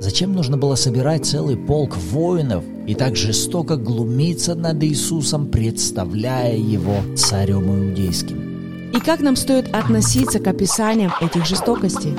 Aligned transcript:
Зачем 0.00 0.32
нужно 0.32 0.56
было 0.56 0.76
собирать 0.76 1.26
целый 1.26 1.58
полк 1.58 1.94
воинов 1.98 2.64
и 2.86 2.94
так 2.94 3.16
жестоко 3.16 3.76
глумиться 3.76 4.54
над 4.54 4.82
Иисусом, 4.82 5.48
представляя 5.48 6.56
его 6.56 6.94
царем 7.14 7.68
иудейским? 7.68 8.92
И 8.94 8.98
как 8.98 9.20
нам 9.20 9.36
стоит 9.36 9.68
относиться 9.74 10.38
к 10.38 10.46
описаниям 10.46 11.12
этих 11.20 11.44
жестокостей? 11.44 12.16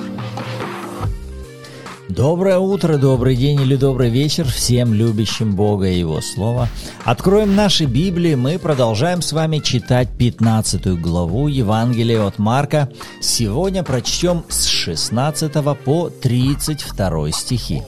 Доброе 2.15 2.57
утро, 2.57 2.97
добрый 2.97 3.37
день 3.37 3.61
или 3.61 3.77
добрый 3.77 4.09
вечер 4.09 4.45
всем 4.45 4.93
любящим 4.93 5.55
Бога 5.55 5.87
и 5.87 5.97
Его 5.97 6.19
Слово. 6.19 6.67
Откроем 7.05 7.55
наши 7.55 7.85
Библии, 7.85 8.35
мы 8.35 8.59
продолжаем 8.59 9.21
с 9.21 9.31
вами 9.31 9.59
читать 9.59 10.09
15 10.17 10.99
главу 10.99 11.47
Евангелия 11.47 12.27
от 12.27 12.37
Марка. 12.37 12.89
Сегодня 13.21 13.83
прочтем 13.83 14.43
с 14.49 14.65
16 14.65 15.53
по 15.85 16.09
32 16.09 17.31
стихи. 17.31 17.81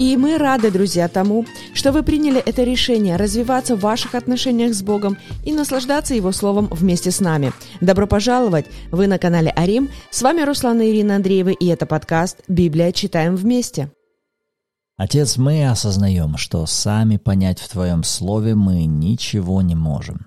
И 0.00 0.16
мы 0.16 0.38
рады, 0.38 0.70
друзья, 0.70 1.08
тому, 1.08 1.44
что 1.74 1.92
вы 1.92 2.02
приняли 2.02 2.40
это 2.40 2.62
решение 2.62 3.16
развиваться 3.16 3.76
в 3.76 3.80
ваших 3.80 4.14
отношениях 4.14 4.72
с 4.72 4.80
Богом 4.82 5.18
и 5.44 5.52
наслаждаться 5.52 6.14
Его 6.14 6.32
Словом 6.32 6.68
вместе 6.70 7.10
с 7.10 7.20
нами. 7.20 7.52
Добро 7.82 8.06
пожаловать! 8.06 8.64
Вы 8.90 9.08
на 9.08 9.18
канале 9.18 9.52
Арим. 9.54 9.90
С 10.10 10.22
вами 10.22 10.40
Руслана 10.40 10.90
Ирина 10.90 11.16
Андреева, 11.16 11.50
и 11.50 11.66
это 11.66 11.84
подкаст 11.84 12.38
«Библия. 12.48 12.92
Читаем 12.92 13.36
вместе». 13.36 13.90
Отец, 15.00 15.38
мы 15.38 15.66
осознаем, 15.66 16.36
что 16.36 16.66
сами 16.66 17.16
понять 17.16 17.58
в 17.58 17.70
Твоем 17.70 18.04
Слове 18.04 18.54
мы 18.54 18.84
ничего 18.84 19.62
не 19.62 19.74
можем. 19.74 20.26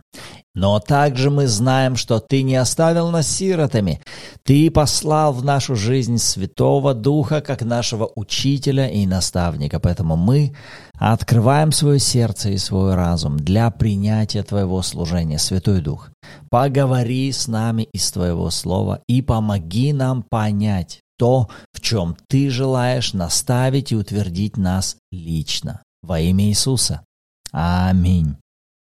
Но 0.55 0.80
также 0.80 1.30
мы 1.30 1.45
знаем, 1.45 1.95
что 1.95 2.20
Ты 2.20 2.41
не 2.41 2.55
оставил 2.55 3.12
нас 3.12 3.28
сиротами. 3.28 4.02
Ты 4.41 4.72
послал 4.72 5.31
в 5.31 5.45
нашу 5.45 5.76
жизнь 5.76 6.17
Святого 6.17 6.95
Духа, 6.95 7.41
как 7.41 7.62
нашего 7.62 8.09
учителя 8.16 8.88
и 8.88 9.05
наставника. 9.05 9.80
Поэтому 9.80 10.16
мы 10.16 10.55
открываем 10.98 11.72
свое 11.72 12.00
сердце 12.00 12.50
и 12.50 12.58
свой 12.58 12.95
разум 12.95 13.38
для 13.38 13.69
принятия 13.69 14.42
Твоего 14.42 14.81
служения, 14.81 15.38
Святой 15.38 15.81
Дух. 15.81 16.09
Поговори 16.50 17.31
с 17.31 17.47
нами 17.47 17.84
из 17.94 18.12
Твоего 18.12 18.50
Слова 18.50 19.03
и 19.06 19.22
помоги 19.22 19.94
нам 19.94 20.23
понять 20.23 21.03
то, 21.17 21.50
в 21.72 21.81
чем 21.81 22.17
Ты 22.28 22.50
желаешь 22.50 23.14
наставить 23.14 23.92
и 23.92 23.95
утвердить 23.95 24.58
нас 24.58 24.97
лично. 25.11 25.83
Во 26.02 26.19
имя 26.19 26.45
Иисуса. 26.45 27.06
Аминь. 27.52 28.36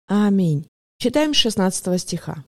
Аминь. 0.07 0.67
Читаем 0.97 1.33
16 1.33 2.01
стиха. 2.01 2.43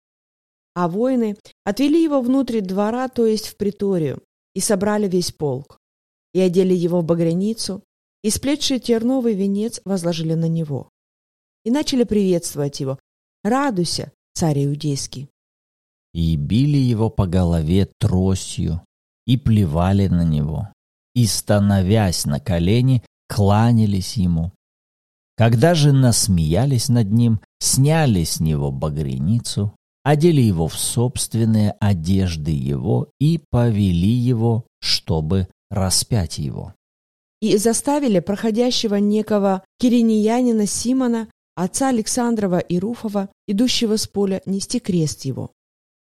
А 0.73 0.87
воины 0.87 1.37
отвели 1.63 2.03
его 2.03 2.21
внутрь 2.21 2.61
двора, 2.61 3.07
то 3.07 3.25
есть 3.25 3.47
в 3.47 3.57
приторию, 3.57 4.21
и 4.53 4.59
собрали 4.59 5.07
весь 5.07 5.31
полк, 5.31 5.79
и 6.33 6.39
одели 6.39 6.73
его 6.73 7.01
в 7.01 7.03
багряницу, 7.03 7.83
и 8.23 8.29
сплетший 8.29 8.79
терновый 8.79 9.33
венец 9.33 9.81
возложили 9.85 10.33
на 10.33 10.47
него. 10.47 10.89
И 11.63 11.71
начали 11.71 12.03
приветствовать 12.03 12.79
его. 12.79 12.99
«Радуйся, 13.43 14.11
царь 14.33 14.65
иудейский!» 14.65 15.29
И 16.13 16.35
били 16.35 16.77
его 16.77 17.09
по 17.09 17.27
голове 17.27 17.89
тростью, 17.99 18.81
и 19.27 19.37
плевали 19.37 20.07
на 20.07 20.23
него, 20.23 20.69
и, 21.13 21.27
становясь 21.27 22.25
на 22.25 22.39
колени, 22.39 23.03
кланялись 23.27 24.17
ему. 24.17 24.53
Когда 25.35 25.75
же 25.75 25.91
насмеялись 25.91 26.89
над 26.89 27.11
ним, 27.11 27.41
сняли 27.59 28.23
с 28.23 28.39
него 28.39 28.71
багряницу, 28.71 29.75
одели 30.03 30.41
его 30.41 30.67
в 30.67 30.79
собственные 30.79 31.75
одежды 31.79 32.51
его 32.51 33.09
и 33.19 33.39
повели 33.51 34.09
его, 34.09 34.65
чтобы 34.79 35.47
распять 35.69 36.39
его. 36.39 36.73
И 37.39 37.57
заставили 37.57 38.19
проходящего 38.19 38.95
некого 38.95 39.63
кириньянина 39.79 40.65
Симона, 40.65 41.27
отца 41.55 41.89
Александрова 41.89 42.57
и 42.57 42.79
Руфова, 42.79 43.29
идущего 43.47 43.97
с 43.97 44.07
поля, 44.07 44.41
нести 44.47 44.79
крест 44.79 45.25
его. 45.25 45.51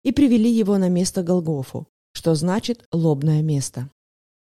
И 0.04 0.12
привели 0.12 0.50
его 0.50 0.78
на 0.78 0.88
место 0.88 1.24
Голгофу, 1.24 1.88
что 2.16 2.34
значит 2.34 2.86
«лобное 2.92 3.42
место». 3.42 3.90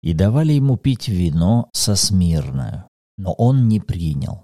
И 0.01 0.13
давали 0.13 0.51
ему 0.51 0.75
пить 0.75 1.07
вино 1.07 1.69
со 1.71 1.95
смирною, 1.95 2.89
но 3.17 3.31
он 3.31 3.69
не 3.69 3.79
принял. 3.79 4.43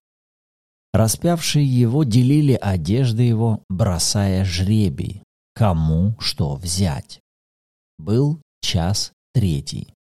Распявшие 0.93 1.65
его 1.65 2.05
делили 2.05 2.53
одежды 2.53 3.23
его, 3.23 3.61
бросая 3.67 4.45
жребий, 4.45 5.21
кому 5.53 6.15
что 6.19 6.55
взять. 6.55 7.19
Был 7.97 8.41
час 8.61 9.11
третий, 9.33 9.93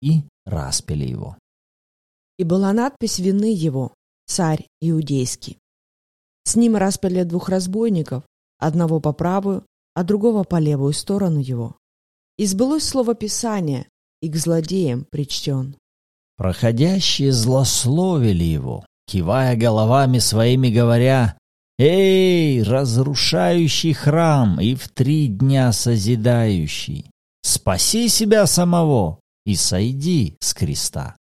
и 0.00 0.22
распили 0.46 1.04
его. 1.04 1.36
И 2.38 2.44
была 2.44 2.72
надпись 2.72 3.18
вины 3.18 3.52
его, 3.52 3.92
царь 4.26 4.66
иудейский. 4.80 5.58
С 6.44 6.56
ним 6.56 6.76
распили 6.76 7.24
двух 7.24 7.50
разбойников, 7.50 8.24
одного 8.58 9.00
по 9.00 9.12
правую, 9.12 9.66
а 9.92 10.02
другого 10.02 10.44
по 10.44 10.58
левую 10.58 10.94
сторону 10.94 11.40
его. 11.40 11.77
И 12.38 12.46
сбылось 12.46 12.84
слово 12.84 13.14
Писания, 13.14 13.88
и 14.22 14.28
к 14.30 14.36
злодеям 14.36 15.04
причтен. 15.10 15.76
Проходящие 16.36 17.32
злословили 17.32 18.44
его, 18.44 18.86
кивая 19.06 19.56
головами 19.56 20.20
своими, 20.20 20.68
говоря, 20.70 21.36
«Эй, 21.78 22.62
разрушающий 22.62 23.92
храм 23.92 24.60
и 24.60 24.76
в 24.76 24.88
три 24.88 25.26
дня 25.26 25.72
созидающий, 25.72 27.10
спаси 27.42 28.08
себя 28.08 28.46
самого 28.46 29.20
и 29.44 29.56
сойди 29.56 30.36
с 30.40 30.54
креста». 30.54 31.16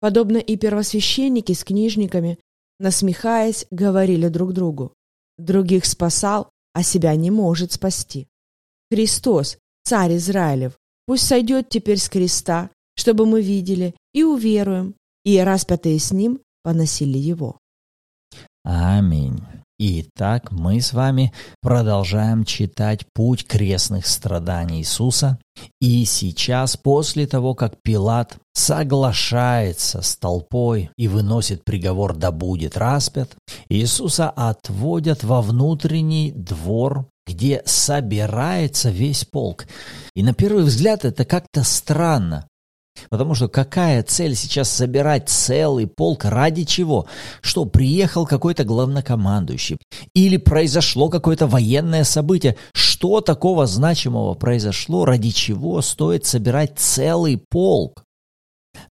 Подобно 0.00 0.38
и 0.38 0.56
первосвященники 0.56 1.52
с 1.52 1.64
книжниками, 1.64 2.38
насмехаясь, 2.78 3.66
говорили 3.70 4.28
друг 4.28 4.54
другу, 4.54 4.94
«Других 5.36 5.84
спасал, 5.84 6.48
а 6.72 6.82
себя 6.82 7.14
не 7.14 7.30
может 7.30 7.72
спасти. 7.72 8.26
Христос, 8.90 9.58
царь 9.86 10.16
Израилев, 10.16 10.72
пусть 11.06 11.26
сойдет 11.26 11.68
теперь 11.68 11.98
с 11.98 12.08
креста, 12.08 12.70
чтобы 12.96 13.24
мы 13.24 13.40
видели 13.40 13.94
и 14.12 14.24
уверуем, 14.24 14.94
и 15.24 15.38
распятые 15.38 15.98
с 16.00 16.12
ним 16.12 16.40
поносили 16.62 17.18
его. 17.18 17.58
Аминь. 18.64 19.40
Итак, 19.78 20.50
мы 20.50 20.80
с 20.80 20.94
вами 20.94 21.32
продолжаем 21.60 22.44
читать 22.44 23.04
путь 23.14 23.46
крестных 23.46 24.06
страданий 24.06 24.78
Иисуса. 24.78 25.38
И 25.82 26.04
сейчас, 26.06 26.78
после 26.78 27.26
того, 27.26 27.54
как 27.54 27.74
Пилат 27.82 28.38
соглашается 28.54 30.00
с 30.00 30.16
толпой 30.16 30.90
и 30.96 31.08
выносит 31.08 31.62
приговор 31.62 32.16
«да 32.16 32.32
будет 32.32 32.78
распят», 32.78 33.36
Иисуса 33.68 34.30
отводят 34.30 35.22
во 35.22 35.42
внутренний 35.42 36.32
двор, 36.32 37.06
где 37.26 37.62
собирается 37.64 38.90
весь 38.90 39.24
полк. 39.24 39.66
И 40.14 40.22
на 40.22 40.32
первый 40.32 40.64
взгляд 40.64 41.04
это 41.04 41.24
как-то 41.24 41.64
странно. 41.64 42.48
Потому 43.10 43.34
что 43.34 43.48
какая 43.48 44.02
цель 44.02 44.34
сейчас 44.34 44.70
собирать 44.70 45.28
целый 45.28 45.86
полк 45.86 46.24
ради 46.24 46.64
чего? 46.64 47.06
Что, 47.40 47.64
приехал 47.66 48.26
какой-то 48.26 48.64
главнокомандующий? 48.64 49.78
Или 50.14 50.38
произошло 50.38 51.08
какое-то 51.08 51.46
военное 51.46 52.04
событие? 52.04 52.56
Что 52.74 53.20
такого 53.20 53.66
значимого 53.66 54.34
произошло, 54.34 55.04
ради 55.04 55.30
чего 55.30 55.82
стоит 55.82 56.24
собирать 56.24 56.78
целый 56.78 57.42
полк? 57.50 58.02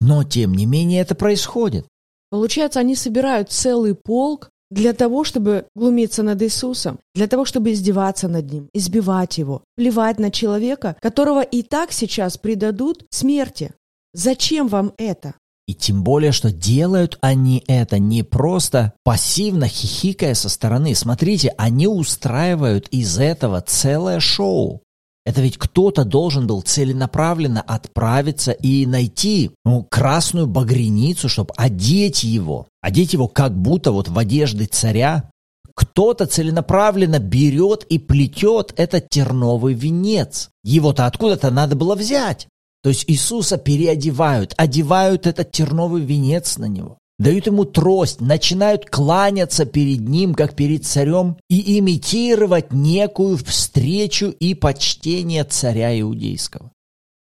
Но, 0.00 0.24
тем 0.24 0.54
не 0.54 0.66
менее, 0.66 1.00
это 1.00 1.14
происходит. 1.14 1.86
Получается, 2.30 2.80
они 2.80 2.96
собирают 2.96 3.50
целый 3.50 3.94
полк 3.94 4.50
для 4.74 4.92
того, 4.92 5.22
чтобы 5.22 5.66
глумиться 5.76 6.24
над 6.24 6.42
Иисусом, 6.42 6.98
для 7.14 7.28
того, 7.28 7.44
чтобы 7.44 7.72
издеваться 7.72 8.26
над 8.26 8.52
Ним, 8.52 8.68
избивать 8.74 9.38
Его, 9.38 9.62
плевать 9.76 10.18
на 10.18 10.32
человека, 10.32 10.96
которого 11.00 11.42
и 11.42 11.62
так 11.62 11.92
сейчас 11.92 12.36
предадут 12.36 13.04
смерти. 13.10 13.72
Зачем 14.12 14.66
вам 14.66 14.92
это? 14.98 15.34
И 15.68 15.74
тем 15.74 16.02
более, 16.02 16.32
что 16.32 16.50
делают 16.50 17.18
они 17.20 17.62
это 17.68 18.00
не 18.00 18.24
просто 18.24 18.92
пассивно 19.04 19.68
хихикая 19.68 20.34
со 20.34 20.48
стороны. 20.48 20.94
Смотрите, 20.96 21.54
они 21.56 21.86
устраивают 21.86 22.88
из 22.88 23.18
этого 23.18 23.60
целое 23.60 24.18
шоу. 24.18 24.82
Это 25.24 25.40
ведь 25.40 25.56
кто-то 25.56 26.04
должен 26.04 26.46
был 26.46 26.60
целенаправленно 26.60 27.62
отправиться 27.62 28.52
и 28.52 28.84
найти 28.84 29.52
ну, 29.64 29.86
красную 29.88 30.46
багряницу, 30.46 31.28
чтобы 31.30 31.54
одеть 31.56 32.24
его. 32.24 32.66
Одеть 32.84 33.14
его 33.14 33.28
как 33.28 33.56
будто 33.56 33.92
вот 33.92 34.08
в 34.08 34.18
одежды 34.18 34.66
царя. 34.66 35.30
Кто-то 35.74 36.26
целенаправленно 36.26 37.18
берет 37.18 37.84
и 37.84 37.98
плетет 37.98 38.74
этот 38.76 39.08
терновый 39.08 39.72
венец. 39.72 40.50
Его-то 40.62 41.06
откуда-то 41.06 41.50
надо 41.50 41.76
было 41.76 41.94
взять. 41.94 42.46
То 42.82 42.90
есть 42.90 43.04
Иисуса 43.06 43.56
переодевают, 43.56 44.52
одевают 44.58 45.26
этот 45.26 45.50
терновый 45.50 46.02
венец 46.02 46.58
на 46.58 46.66
него, 46.66 46.98
дают 47.18 47.46
ему 47.46 47.64
трость, 47.64 48.20
начинают 48.20 48.84
кланяться 48.90 49.64
перед 49.64 50.06
ним, 50.06 50.34
как 50.34 50.54
перед 50.54 50.84
царем, 50.84 51.38
и 51.48 51.78
имитировать 51.78 52.74
некую 52.74 53.38
встречу 53.38 54.26
и 54.26 54.52
почтение 54.52 55.44
царя 55.44 55.98
иудейского. 55.98 56.70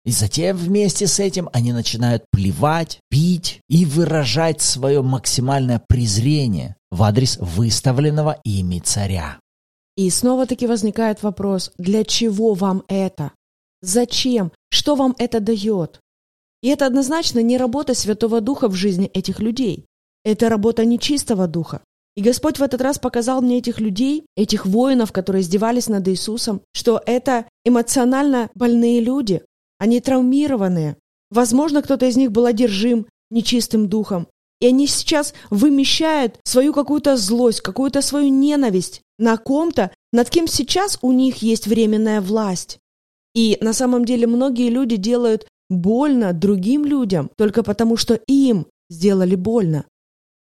И 0.05 0.11
затем 0.11 0.57
вместе 0.57 1.07
с 1.07 1.19
этим 1.19 1.49
они 1.53 1.71
начинают 1.71 2.25
плевать, 2.29 2.99
пить 3.09 3.61
и 3.69 3.85
выражать 3.85 4.61
свое 4.61 5.01
максимальное 5.01 5.81
презрение 5.87 6.75
в 6.91 7.03
адрес 7.03 7.37
выставленного 7.39 8.39
ими 8.43 8.79
царя. 8.79 9.39
И 9.95 10.09
снова-таки 10.09 10.67
возникает 10.67 11.23
вопрос, 11.23 11.71
для 11.77 12.03
чего 12.03 12.53
вам 12.53 12.83
это? 12.87 13.31
Зачем? 13.81 14.51
Что 14.71 14.95
вам 14.95 15.15
это 15.19 15.39
дает? 15.39 15.99
И 16.61 16.69
это 16.69 16.85
однозначно 16.85 17.39
не 17.39 17.57
работа 17.57 17.93
Святого 17.93 18.41
Духа 18.41 18.67
в 18.67 18.73
жизни 18.73 19.07
этих 19.07 19.39
людей. 19.39 19.85
Это 20.25 20.49
работа 20.49 20.83
нечистого 20.85 21.47
Духа. 21.47 21.81
И 22.15 22.21
Господь 22.21 22.59
в 22.59 22.63
этот 22.63 22.81
раз 22.81 22.99
показал 22.99 23.41
мне 23.41 23.57
этих 23.57 23.79
людей, 23.79 24.25
этих 24.35 24.65
воинов, 24.65 25.11
которые 25.11 25.41
издевались 25.41 25.87
над 25.87 26.07
Иисусом, 26.07 26.61
что 26.73 27.01
это 27.05 27.45
эмоционально 27.65 28.49
больные 28.55 29.01
люди, 29.01 29.41
они 29.83 29.99
травмированные. 29.99 30.95
Возможно, 31.29 31.81
кто-то 31.81 32.05
из 32.05 32.15
них 32.15 32.31
был 32.31 32.45
одержим 32.45 33.05
нечистым 33.29 33.89
духом. 33.89 34.29
И 34.61 34.67
они 34.67 34.87
сейчас 34.87 35.33
вымещают 35.49 36.39
свою 36.45 36.71
какую-то 36.71 37.17
злость, 37.17 37.59
какую-то 37.59 38.01
свою 38.01 38.29
ненависть 38.29 39.01
на 39.19 39.35
ком-то, 39.35 39.91
над 40.13 40.29
кем 40.29 40.47
сейчас 40.47 40.97
у 41.01 41.11
них 41.11 41.41
есть 41.41 41.67
временная 41.67 42.21
власть. 42.21 42.79
И 43.35 43.57
на 43.59 43.73
самом 43.73 44.05
деле 44.05 44.25
многие 44.25 44.69
люди 44.69 44.95
делают 44.95 45.47
больно 45.69 46.31
другим 46.31 46.85
людям 46.85 47.29
только 47.35 47.61
потому, 47.61 47.97
что 47.97 48.13
им 48.25 48.67
сделали 48.89 49.35
больно. 49.35 49.83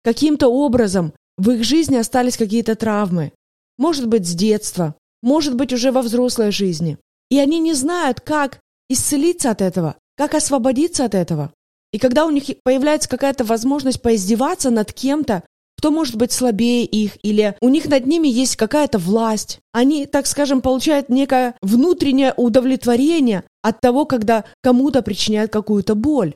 Каким-то 0.05 0.49
образом 0.49 1.15
в 1.39 1.51
их 1.51 1.65
жизни 1.65 1.97
остались 1.97 2.37
какие-то 2.37 2.75
травмы. 2.75 3.33
Может 3.79 4.07
быть, 4.07 4.27
с 4.27 4.35
детства, 4.35 4.97
может 5.23 5.55
быть, 5.57 5.73
уже 5.73 5.93
во 5.93 6.03
взрослой 6.03 6.53
жизни. 6.53 6.99
И 7.31 7.39
они 7.39 7.59
не 7.59 7.73
знают, 7.73 8.21
как 8.21 8.61
исцелиться 8.91 9.51
от 9.51 9.63
этого, 9.63 9.97
как 10.17 10.35
освободиться 10.35 11.07
от 11.07 11.15
этого. 11.15 11.53
И 11.93 11.99
когда 11.99 12.27
у 12.27 12.31
них 12.31 12.45
появляется 12.63 13.09
какая-то 13.09 13.45
возможность 13.45 14.03
поиздеваться 14.03 14.71
над 14.71 14.93
кем-то, 14.93 15.43
кто 15.79 15.91
может 15.91 16.17
быть 16.17 16.31
слабее 16.31 16.85
их, 16.85 17.17
или 17.23 17.57
у 17.63 17.71
них 17.71 17.87
над 17.87 18.07
ними 18.07 18.29
есть 18.29 18.57
какая-то 18.57 18.99
власть, 18.99 19.61
они, 19.73 20.05
так 20.05 20.27
скажем, 20.27 20.61
получают 20.61 21.09
некое 21.09 21.55
внутреннее 21.63 22.35
удовлетворение 22.37 23.45
от 23.63 23.81
того, 23.81 24.05
когда 24.05 24.45
кому-то 24.63 25.01
причиняют 25.01 25.51
какую-то 25.51 25.95
боль. 25.95 26.35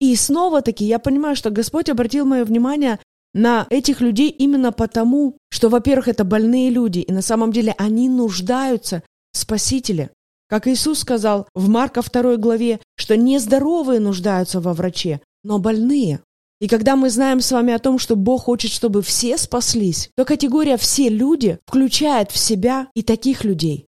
И 0.00 0.14
снова-таки 0.14 0.84
я 0.84 1.00
понимаю, 1.00 1.34
что 1.34 1.50
Господь 1.50 1.88
обратил 1.88 2.24
мое 2.24 2.44
внимание 2.44 3.00
на 3.32 3.66
этих 3.68 4.00
людей 4.00 4.28
именно 4.28 4.70
потому, 4.70 5.38
что, 5.50 5.68
во-первых, 5.68 6.06
это 6.06 6.22
больные 6.22 6.70
люди, 6.70 7.00
и 7.00 7.12
на 7.12 7.22
самом 7.22 7.50
деле 7.50 7.74
они 7.78 8.08
нуждаются 8.08 9.02
в 9.32 9.38
Спасителе. 9.38 10.10
Как 10.54 10.68
Иисус 10.68 11.00
сказал 11.00 11.48
в 11.52 11.68
Марка 11.68 12.00
2 12.00 12.36
главе, 12.36 12.78
что 12.94 13.16
нездоровые 13.16 13.98
нуждаются 13.98 14.60
во 14.60 14.72
враче, 14.72 15.20
но 15.42 15.58
больные. 15.58 16.20
И 16.60 16.68
когда 16.68 16.94
мы 16.94 17.10
знаем 17.10 17.40
с 17.40 17.50
вами 17.50 17.72
о 17.72 17.80
том, 17.80 17.98
что 17.98 18.14
Бог 18.14 18.42
хочет, 18.42 18.70
чтобы 18.70 19.02
все 19.02 19.36
спаслись, 19.36 20.10
то 20.16 20.24
категория 20.24 20.76
«все 20.76 21.08
люди» 21.08 21.58
включает 21.66 22.30
в 22.30 22.38
себя 22.38 22.86
и 22.94 23.02
таких 23.02 23.42
людей. 23.42 23.86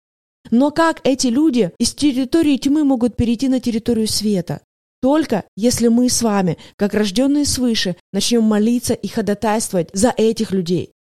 Но 0.52 0.70
как 0.70 1.00
эти 1.02 1.26
люди 1.26 1.72
из 1.80 1.94
территории 1.94 2.56
тьмы 2.58 2.84
могут 2.84 3.16
перейти 3.16 3.48
на 3.48 3.58
территорию 3.58 4.06
света? 4.06 4.60
Только 5.00 5.42
если 5.56 5.88
мы 5.88 6.08
с 6.08 6.22
вами, 6.22 6.58
как 6.76 6.94
рожденные 6.94 7.44
свыше, 7.44 7.96
начнем 8.12 8.44
молиться 8.44 8.94
и 8.94 9.08
ходатайствовать 9.08 9.90
за 9.94 10.14
этих 10.16 10.52
людей. 10.52 10.92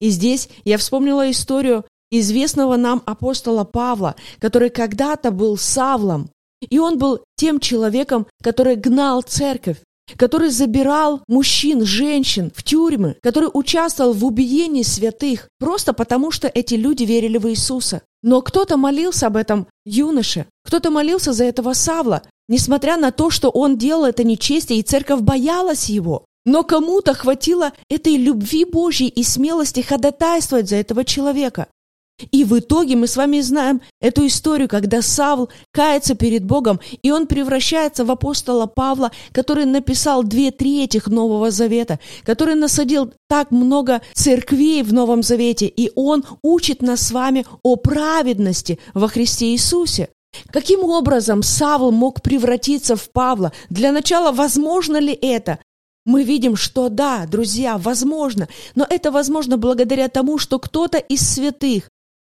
И 0.00 0.10
здесь 0.10 0.48
я 0.64 0.78
вспомнила 0.78 1.28
историю 1.28 1.84
известного 2.10 2.76
нам 2.76 3.02
апостола 3.06 3.64
Павла, 3.64 4.16
который 4.38 4.70
когда-то 4.70 5.30
был 5.30 5.56
Савлом. 5.56 6.30
И 6.68 6.78
он 6.78 6.98
был 6.98 7.24
тем 7.36 7.58
человеком, 7.60 8.26
который 8.42 8.76
гнал 8.76 9.22
церковь, 9.22 9.78
который 10.16 10.50
забирал 10.50 11.22
мужчин, 11.28 11.84
женщин 11.84 12.50
в 12.54 12.62
тюрьмы, 12.62 13.16
который 13.22 13.48
участвовал 13.52 14.12
в 14.12 14.24
убиении 14.24 14.82
святых, 14.82 15.48
просто 15.58 15.92
потому 15.92 16.30
что 16.30 16.48
эти 16.48 16.74
люди 16.74 17.04
верили 17.04 17.38
в 17.38 17.48
Иисуса. 17.48 18.02
Но 18.22 18.42
кто-то 18.42 18.76
молился 18.76 19.28
об 19.28 19.36
этом 19.36 19.66
юноше, 19.84 20.46
кто-то 20.64 20.90
молился 20.90 21.32
за 21.32 21.44
этого 21.44 21.72
Савла, 21.72 22.22
несмотря 22.48 22.96
на 22.96 23.12
то, 23.12 23.30
что 23.30 23.48
он 23.48 23.78
делал 23.78 24.04
это 24.04 24.24
нечестие, 24.24 24.78
и 24.78 24.82
церковь 24.82 25.20
боялась 25.20 25.88
его. 25.88 26.24
Но 26.44 26.64
кому-то 26.64 27.14
хватило 27.14 27.72
этой 27.88 28.16
любви 28.16 28.64
Божьей 28.64 29.08
и 29.08 29.22
смелости 29.22 29.80
ходатайствовать 29.80 30.68
за 30.68 30.76
этого 30.76 31.04
человека. 31.04 31.66
И 32.30 32.44
в 32.44 32.58
итоге 32.58 32.96
мы 32.96 33.06
с 33.06 33.16
вами 33.16 33.40
знаем 33.40 33.80
эту 34.00 34.26
историю, 34.26 34.68
когда 34.68 35.02
Савл 35.02 35.50
кается 35.72 36.14
перед 36.14 36.44
Богом, 36.44 36.80
и 37.02 37.10
он 37.10 37.26
превращается 37.26 38.04
в 38.04 38.10
апостола 38.10 38.66
Павла, 38.66 39.10
который 39.32 39.64
написал 39.64 40.22
две 40.22 40.50
трети 40.50 41.00
Нового 41.06 41.50
Завета, 41.50 41.98
который 42.24 42.54
насадил 42.54 43.12
так 43.28 43.50
много 43.50 44.02
церквей 44.14 44.82
в 44.82 44.92
Новом 44.92 45.22
Завете, 45.22 45.66
и 45.66 45.90
он 45.94 46.24
учит 46.42 46.82
нас 46.82 47.06
с 47.06 47.10
вами 47.12 47.46
о 47.62 47.76
праведности 47.76 48.78
во 48.94 49.08
Христе 49.08 49.52
Иисусе. 49.52 50.08
Каким 50.52 50.84
образом 50.84 51.42
Савл 51.42 51.90
мог 51.90 52.22
превратиться 52.22 52.96
в 52.96 53.10
Павла? 53.10 53.52
Для 53.68 53.92
начала, 53.92 54.32
возможно 54.32 54.98
ли 54.98 55.12
это? 55.12 55.58
Мы 56.06 56.22
видим, 56.24 56.56
что 56.56 56.88
да, 56.88 57.26
друзья, 57.26 57.76
возможно, 57.76 58.48
но 58.74 58.86
это 58.88 59.10
возможно 59.10 59.58
благодаря 59.58 60.08
тому, 60.08 60.38
что 60.38 60.58
кто-то 60.58 60.98
из 60.98 61.28
святых 61.28 61.90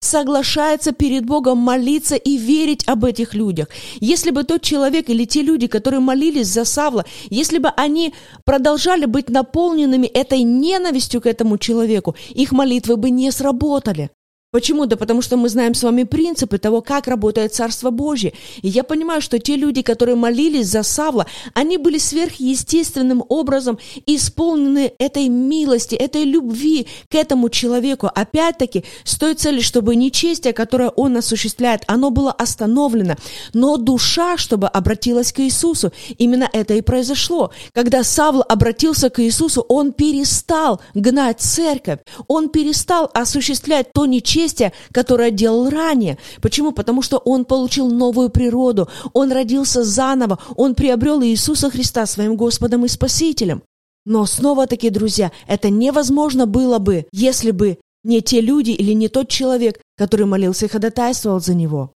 соглашается 0.01 0.91
перед 0.91 1.25
Богом 1.25 1.59
молиться 1.59 2.15
и 2.15 2.37
верить 2.37 2.83
об 2.87 3.05
этих 3.05 3.33
людях. 3.33 3.67
Если 3.99 4.31
бы 4.31 4.43
тот 4.43 4.61
человек 4.61 5.09
или 5.09 5.25
те 5.25 5.41
люди, 5.41 5.67
которые 5.67 5.99
молились 5.99 6.47
за 6.47 6.65
Савла, 6.65 7.05
если 7.29 7.59
бы 7.59 7.69
они 7.77 8.13
продолжали 8.43 9.05
быть 9.05 9.29
наполненными 9.29 10.07
этой 10.07 10.41
ненавистью 10.43 11.21
к 11.21 11.27
этому 11.27 11.57
человеку, 11.57 12.15
их 12.29 12.51
молитвы 12.51 12.97
бы 12.97 13.09
не 13.09 13.31
сработали. 13.31 14.09
Почему? 14.53 14.85
Да 14.85 14.97
потому 14.97 15.21
что 15.21 15.37
мы 15.37 15.47
знаем 15.47 15.73
с 15.73 15.81
вами 15.81 16.03
принципы 16.03 16.57
того, 16.57 16.81
как 16.81 17.07
работает 17.07 17.55
Царство 17.55 17.89
Божье. 17.89 18.33
И 18.61 18.67
я 18.67 18.83
понимаю, 18.83 19.21
что 19.21 19.39
те 19.39 19.55
люди, 19.55 19.81
которые 19.81 20.17
молились 20.17 20.67
за 20.67 20.83
Савла, 20.83 21.25
они 21.53 21.77
были 21.77 21.97
сверхъестественным 21.97 23.23
образом 23.29 23.79
исполнены 24.05 24.91
этой 24.99 25.29
милости, 25.29 25.95
этой 25.95 26.25
любви 26.25 26.87
к 27.09 27.15
этому 27.15 27.47
человеку. 27.47 28.09
Опять-таки, 28.13 28.83
с 29.05 29.17
той 29.17 29.35
целью, 29.35 29.61
чтобы 29.61 29.95
нечестие, 29.95 30.51
которое 30.51 30.89
он 30.89 31.15
осуществляет, 31.15 31.83
оно 31.87 32.09
было 32.09 32.33
остановлено. 32.33 33.15
Но 33.53 33.77
душа, 33.77 34.35
чтобы 34.35 34.67
обратилась 34.67 35.31
к 35.31 35.39
Иисусу. 35.39 35.93
Именно 36.17 36.49
это 36.51 36.73
и 36.73 36.81
произошло. 36.81 37.51
Когда 37.71 38.03
Савл 38.03 38.43
обратился 38.49 39.09
к 39.09 39.23
Иисусу, 39.23 39.61
он 39.69 39.93
перестал 39.93 40.81
гнать 40.93 41.39
церковь. 41.39 41.99
Он 42.27 42.49
перестал 42.49 43.09
осуществлять 43.13 43.93
то 43.93 44.05
нечестие, 44.05 44.40
бесчестия, 44.41 44.73
которое 44.91 45.31
делал 45.31 45.69
ранее. 45.69 46.17
Почему? 46.41 46.71
Потому 46.71 47.01
что 47.01 47.17
он 47.17 47.45
получил 47.45 47.89
новую 47.89 48.29
природу, 48.29 48.89
он 49.13 49.31
родился 49.31 49.83
заново, 49.83 50.39
он 50.55 50.75
приобрел 50.75 51.21
Иисуса 51.23 51.69
Христа 51.69 52.05
своим 52.05 52.35
Господом 52.35 52.85
и 52.85 52.87
Спасителем. 52.87 53.63
Но 54.05 54.25
снова-таки, 54.25 54.89
друзья, 54.89 55.31
это 55.47 55.69
невозможно 55.69 56.45
было 56.45 56.79
бы, 56.79 57.05
если 57.11 57.51
бы 57.51 57.77
не 58.03 58.21
те 58.21 58.41
люди 58.41 58.71
или 58.71 58.93
не 58.93 59.09
тот 59.09 59.29
человек, 59.29 59.79
который 59.95 60.25
молился 60.25 60.65
и 60.65 60.69
ходатайствовал 60.69 61.39
за 61.39 61.53
него. 61.53 61.93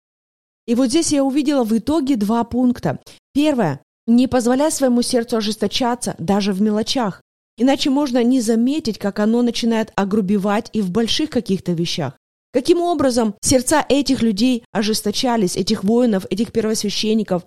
И 0.67 0.75
вот 0.75 0.89
здесь 0.89 1.13
я 1.13 1.23
увидела 1.23 1.65
в 1.65 1.77
итоге 1.77 2.17
два 2.17 2.43
пункта. 2.45 2.99
Первое. 3.33 3.81
Не 4.09 4.27
позволяй 4.27 4.73
своему 4.73 5.03
сердцу 5.03 5.37
ожесточаться 5.37 6.17
даже 6.19 6.53
в 6.53 6.61
мелочах. 6.61 7.21
Иначе 7.57 7.91
можно 7.91 8.25
не 8.25 8.41
заметить, 8.41 8.99
как 8.99 9.21
оно 9.21 9.43
начинает 9.43 9.93
огрубевать 9.95 10.71
и 10.73 10.81
в 10.81 10.91
больших 10.91 11.31
каких-то 11.31 11.73
вещах. 11.73 12.15
Каким 12.53 12.83
образом 12.83 13.35
сердца 13.41 13.85
этих 13.89 14.21
людей 14.21 14.65
ожесточались, 14.73 15.57
этих 15.57 15.85
воинов, 15.85 16.27
этих 16.29 16.53
первосвященников? 16.53 17.45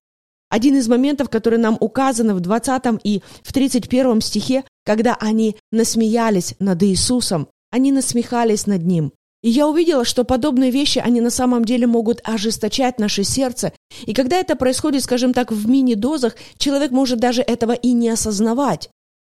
Один 0.50 0.78
из 0.78 0.88
моментов, 0.88 1.30
который 1.30 1.60
нам 1.60 1.78
указан 1.80 2.34
в 2.34 2.40
20 2.40 2.84
и 3.04 3.22
в 3.44 3.54
31 3.54 4.22
стихе, 4.22 4.64
когда 4.84 5.16
они 5.20 5.58
насмеялись 5.72 6.56
над 6.60 6.82
Иисусом, 6.84 7.48
они 7.72 7.92
насмехались 7.92 8.66
над 8.66 8.84
Ним. 8.84 9.12
И 9.44 9.50
я 9.50 9.68
увидела, 9.68 10.06
что 10.06 10.24
подобные 10.24 10.72
вещи, 10.72 10.98
они 10.98 11.22
на 11.22 11.30
самом 11.30 11.66
деле 11.66 11.86
могут 11.86 12.20
ожесточать 12.24 13.00
наше 13.00 13.24
сердце. 13.24 13.74
И 14.08 14.14
когда 14.16 14.38
это 14.38 14.56
происходит, 14.56 15.04
скажем 15.04 15.34
так, 15.34 15.52
в 15.52 15.70
мини-дозах, 15.70 16.36
человек 16.58 16.90
может 16.90 17.20
даже 17.20 17.44
этого 17.44 17.74
и 17.74 17.92
не 17.92 18.10
осознавать. 18.10 18.90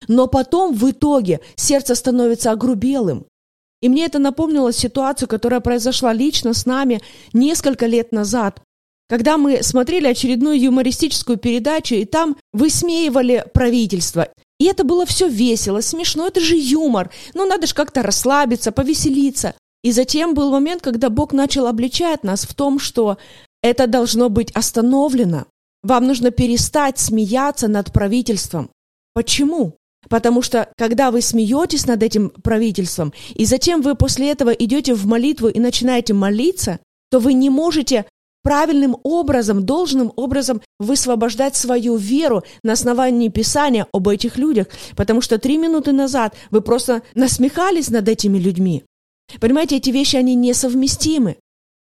Но 0.07 0.25
потом 0.25 0.73
в 0.73 0.89
итоге 0.89 1.41
сердце 1.55 1.93
становится 1.93 2.51
огрубелым. 2.51 3.27
И 3.81 3.89
мне 3.89 4.05
это 4.05 4.19
напомнило 4.19 4.73
ситуацию, 4.73 5.27
которая 5.27 5.61
произошла 5.61 6.13
лично 6.13 6.53
с 6.53 6.65
нами 6.65 7.01
несколько 7.33 7.85
лет 7.85 8.11
назад, 8.11 8.61
когда 9.07 9.37
мы 9.37 9.63
смотрели 9.63 10.07
очередную 10.07 10.61
юмористическую 10.61 11.37
передачу, 11.37 11.95
и 11.95 12.05
там 12.05 12.37
высмеивали 12.53 13.45
правительство. 13.53 14.27
И 14.59 14.65
это 14.65 14.83
было 14.83 15.05
все 15.05 15.27
весело, 15.27 15.81
смешно, 15.81 16.27
это 16.27 16.41
же 16.41 16.55
юмор. 16.55 17.09
Ну, 17.33 17.47
надо 17.47 17.65
же 17.65 17.73
как-то 17.73 18.03
расслабиться, 18.03 18.71
повеселиться. 18.71 19.55
И 19.83 19.91
затем 19.91 20.33
был 20.33 20.51
момент, 20.51 20.81
когда 20.81 21.09
Бог 21.09 21.31
начал 21.31 21.65
обличать 21.65 22.23
нас 22.23 22.43
в 22.43 22.53
том, 22.53 22.79
что 22.79 23.17
это 23.63 23.87
должно 23.87 24.29
быть 24.29 24.51
остановлено. 24.51 25.45
Вам 25.81 26.07
нужно 26.07 26.31
перестать 26.31 26.99
смеяться 26.99 27.69
над 27.69 27.93
правительством. 27.93 28.69
Почему? 29.13 29.77
Потому 30.07 30.41
что, 30.41 30.69
когда 30.77 31.11
вы 31.11 31.21
смеетесь 31.21 31.85
над 31.85 32.01
этим 32.03 32.29
правительством, 32.29 33.13
и 33.33 33.45
затем 33.45 33.81
вы 33.81 33.95
после 33.95 34.31
этого 34.31 34.51
идете 34.51 34.93
в 34.93 35.05
молитву 35.05 35.49
и 35.49 35.59
начинаете 35.59 36.13
молиться, 36.13 36.79
то 37.11 37.19
вы 37.19 37.33
не 37.33 37.49
можете 37.49 38.05
правильным 38.41 38.95
образом, 39.03 39.65
должным 39.65 40.13
образом 40.15 40.61
высвобождать 40.79 41.55
свою 41.55 41.97
веру 41.97 42.43
на 42.63 42.73
основании 42.73 43.27
Писания 43.27 43.87
об 43.91 44.07
этих 44.07 44.37
людях, 44.37 44.67
потому 44.95 45.21
что 45.21 45.37
три 45.37 45.57
минуты 45.57 45.91
назад 45.91 46.35
вы 46.49 46.61
просто 46.61 47.01
насмехались 47.15 47.89
над 47.89 48.07
этими 48.07 48.37
людьми. 48.37 48.83
Понимаете, 49.39 49.77
эти 49.77 49.89
вещи, 49.89 50.15
они 50.15 50.35
несовместимы. 50.35 51.37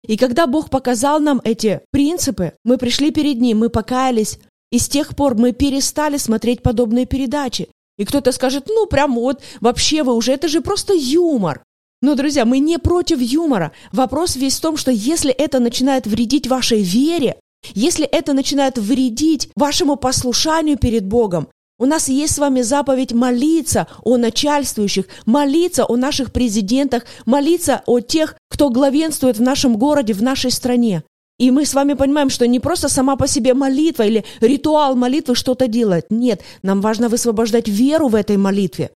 И 0.07 0.17
когда 0.17 0.47
Бог 0.47 0.71
показал 0.71 1.19
нам 1.19 1.41
эти 1.45 1.81
принципы, 1.91 2.53
мы 2.65 2.79
пришли 2.79 3.11
перед 3.11 3.41
Ним, 3.41 3.59
мы 3.59 3.69
покаялись, 3.71 4.39
и 4.71 4.79
с 4.79 4.89
тех 4.89 5.17
пор 5.17 5.35
мы 5.35 5.53
перестали 5.53 6.17
смотреть 6.17 6.63
подобные 6.63 7.07
передачи. 7.07 7.69
И 7.99 8.05
кто-то 8.05 8.33
скажет, 8.33 8.65
ну, 8.69 8.87
прям 8.87 9.15
вот, 9.15 9.43
вообще 9.61 10.03
вы 10.03 10.15
уже, 10.15 10.33
это 10.33 10.49
же 10.49 10.61
просто 10.61 10.95
юмор. 10.95 11.63
Но, 12.03 12.15
друзья, 12.15 12.45
мы 12.45 12.59
не 12.59 12.79
против 12.79 13.21
юмора. 13.21 13.73
Вопрос 13.93 14.37
весь 14.37 14.59
в 14.59 14.61
том, 14.61 14.77
что 14.77 14.91
если 14.91 15.31
это 15.31 15.59
начинает 15.61 16.07
вредить 16.07 16.47
вашей 16.47 16.83
вере, 16.83 17.37
если 17.73 18.05
это 18.05 18.33
начинает 18.35 18.77
вредить 18.77 19.49
вашему 19.57 19.97
послушанию 19.97 20.77
перед 20.77 21.07
Богом, 21.07 21.49
у 21.79 21.87
нас 21.87 22.09
есть 22.09 22.35
с 22.35 22.39
вами 22.39 22.63
заповедь 22.63 23.13
молиться 23.13 23.89
о 24.03 24.17
начальствующих, 24.17 25.07
молиться 25.27 25.85
о 25.85 25.97
наших 25.97 26.33
президентах, 26.33 27.05
молиться 27.27 27.83
о 27.87 28.01
тех, 28.01 28.37
кто 28.49 28.71
главенствует 28.71 29.39
в 29.39 29.43
нашем 29.43 29.77
городе, 29.77 30.13
в 30.13 30.23
нашей 30.23 30.51
стране. 30.51 31.03
И 31.39 31.51
мы 31.51 31.67
с 31.67 31.75
вами 31.75 31.95
понимаем, 31.95 32.31
что 32.31 32.47
не 32.47 32.61
просто 32.61 32.89
сама 32.89 33.17
по 33.17 33.27
себе 33.27 33.55
молитва 33.55 34.05
или 34.05 34.25
ритуал 34.41 34.95
молитвы 34.95 35.35
что-то 35.35 35.67
делает. 35.67 36.07
Нет, 36.11 36.43
нам 36.63 36.81
важно 36.81 37.09
высвобождать 37.09 37.69
веру 37.69 38.09
в 38.09 38.15
этой 38.15 38.37
молитве. 38.37 38.91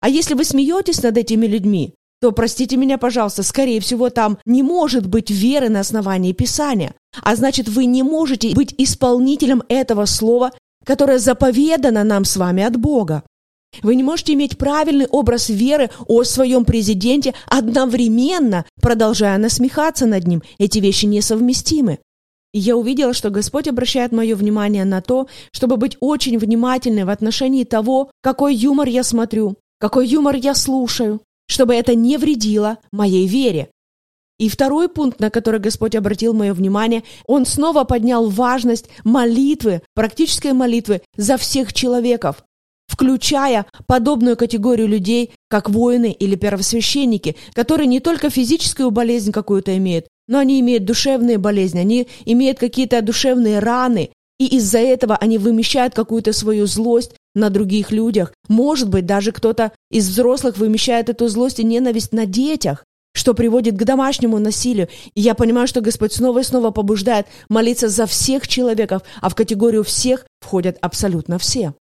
А 0.00 0.08
если 0.08 0.34
вы 0.34 0.44
смеетесь 0.44 1.02
над 1.02 1.16
этими 1.16 1.46
людьми, 1.46 1.94
то, 2.20 2.32
простите 2.32 2.76
меня, 2.76 2.98
пожалуйста, 2.98 3.42
скорее 3.42 3.80
всего, 3.80 4.10
там 4.10 4.38
не 4.44 4.62
может 4.62 5.06
быть 5.06 5.30
веры 5.30 5.68
на 5.68 5.80
основании 5.80 6.32
Писания. 6.32 6.94
А 7.22 7.36
значит, 7.36 7.68
вы 7.68 7.86
не 7.86 8.02
можете 8.02 8.54
быть 8.54 8.74
исполнителем 8.76 9.62
этого 9.68 10.04
слова 10.04 10.52
которое 10.88 11.18
заповедано 11.18 12.02
нам 12.02 12.24
с 12.24 12.38
вами 12.38 12.62
от 12.62 12.78
Бога. 12.78 13.22
Вы 13.82 13.94
не 13.94 14.02
можете 14.02 14.32
иметь 14.34 14.58
правильный 14.58 15.06
образ 15.06 15.48
веры 15.48 15.90
о 16.06 16.24
своем 16.24 16.64
президенте, 16.64 17.34
одновременно 17.46 18.64
продолжая 18.80 19.38
насмехаться 19.38 20.06
над 20.06 20.26
ним. 20.26 20.42
Эти 20.58 20.78
вещи 20.78 21.06
несовместимы. 21.06 21.98
И 22.52 22.58
я 22.58 22.76
увидела, 22.76 23.12
что 23.12 23.30
Господь 23.30 23.68
обращает 23.68 24.10
мое 24.10 24.34
внимание 24.34 24.84
на 24.84 25.02
то, 25.02 25.28
чтобы 25.52 25.76
быть 25.76 25.96
очень 26.00 26.38
внимательной 26.38 27.04
в 27.04 27.10
отношении 27.10 27.64
того, 27.64 28.10
какой 28.22 28.54
юмор 28.54 28.88
я 28.88 29.04
смотрю, 29.04 29.56
какой 29.78 30.08
юмор 30.08 30.34
я 30.36 30.54
слушаю, 30.54 31.20
чтобы 31.46 31.74
это 31.74 31.94
не 31.94 32.16
вредило 32.16 32.78
моей 32.90 33.26
вере. 33.26 33.70
И 34.38 34.48
второй 34.48 34.88
пункт, 34.88 35.20
на 35.20 35.30
который 35.30 35.60
Господь 35.60 35.96
обратил 35.96 36.32
мое 36.32 36.54
внимание, 36.54 37.02
Он 37.26 37.44
снова 37.44 37.84
поднял 37.84 38.28
важность 38.28 38.88
молитвы, 39.04 39.82
практической 39.94 40.52
молитвы 40.52 41.02
за 41.16 41.36
всех 41.36 41.72
человеков, 41.72 42.44
включая 42.88 43.66
подобную 43.86 44.36
категорию 44.36 44.88
людей, 44.88 45.30
как 45.48 45.70
воины 45.70 46.10
или 46.10 46.34
первосвященники, 46.34 47.36
которые 47.52 47.86
не 47.86 48.00
только 48.00 48.30
физическую 48.30 48.90
болезнь 48.90 49.30
какую-то 49.30 49.76
имеют, 49.76 50.06
но 50.26 50.38
они 50.38 50.58
имеют 50.60 50.84
душевные 50.84 51.38
болезни, 51.38 51.78
они 51.78 52.08
имеют 52.24 52.58
какие-то 52.58 53.00
душевные 53.02 53.60
раны, 53.60 54.10
и 54.40 54.46
из-за 54.56 54.78
этого 54.78 55.16
они 55.16 55.38
вымещают 55.38 55.94
какую-то 55.94 56.32
свою 56.32 56.66
злость 56.66 57.12
на 57.34 57.50
других 57.50 57.90
людях. 57.92 58.32
Может 58.48 58.88
быть, 58.88 59.06
даже 59.06 59.32
кто-то 59.32 59.72
из 59.90 60.08
взрослых 60.08 60.56
вымещает 60.58 61.08
эту 61.08 61.28
злость 61.28 61.60
и 61.60 61.64
ненависть 61.64 62.12
на 62.12 62.26
детях 62.26 62.84
что 63.14 63.34
приводит 63.34 63.74
к 63.74 63.82
домашнему 63.82 64.38
насилию. 64.38 64.88
И 65.14 65.20
я 65.20 65.34
понимаю, 65.34 65.66
что 65.66 65.80
Господь 65.80 66.12
снова 66.12 66.38
и 66.38 66.44
снова 66.44 66.70
побуждает 66.70 67.26
молиться 67.48 67.88
за 67.88 68.06
всех 68.06 68.46
человеков, 68.46 69.02
а 69.20 69.28
в 69.28 69.34
категорию 69.34 69.82
всех 69.82 70.24
входят 70.40 70.78
абсолютно 70.80 71.38
все. 71.40 71.74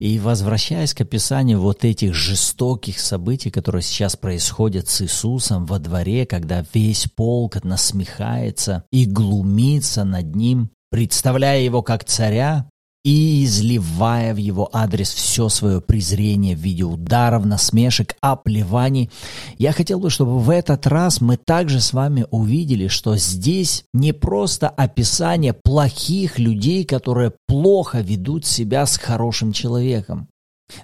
И 0.00 0.18
возвращаясь 0.18 0.94
к 0.94 1.02
описанию 1.02 1.60
вот 1.60 1.84
этих 1.84 2.14
жестоких 2.14 2.98
событий, 2.98 3.50
которые 3.50 3.82
сейчас 3.82 4.16
происходят 4.16 4.88
с 4.88 5.02
Иисусом 5.02 5.66
во 5.66 5.78
дворе, 5.78 6.24
когда 6.24 6.64
весь 6.72 7.06
полк 7.06 7.62
насмехается 7.62 8.84
и 8.90 9.04
глумится 9.04 10.04
над 10.04 10.34
ним, 10.34 10.70
представляя 10.90 11.60
его 11.60 11.82
как 11.82 12.04
царя, 12.04 12.70
и 13.04 13.44
изливая 13.44 14.34
в 14.34 14.36
его 14.36 14.68
адрес 14.72 15.10
все 15.12 15.48
свое 15.48 15.80
презрение 15.80 16.54
в 16.54 16.60
виде 16.60 16.84
ударов, 16.84 17.46
насмешек, 17.46 18.14
оплеваний. 18.20 19.10
Я 19.58 19.72
хотел 19.72 20.00
бы, 20.00 20.10
чтобы 20.10 20.38
в 20.38 20.50
этот 20.50 20.86
раз 20.86 21.20
мы 21.20 21.36
также 21.36 21.80
с 21.80 21.92
вами 21.92 22.26
увидели, 22.30 22.88
что 22.88 23.16
здесь 23.16 23.84
не 23.94 24.12
просто 24.12 24.68
описание 24.68 25.54
плохих 25.54 26.38
людей, 26.38 26.84
которые 26.84 27.32
плохо 27.46 28.00
ведут 28.00 28.44
себя 28.44 28.84
с 28.84 28.98
хорошим 28.98 29.52
человеком. 29.52 30.28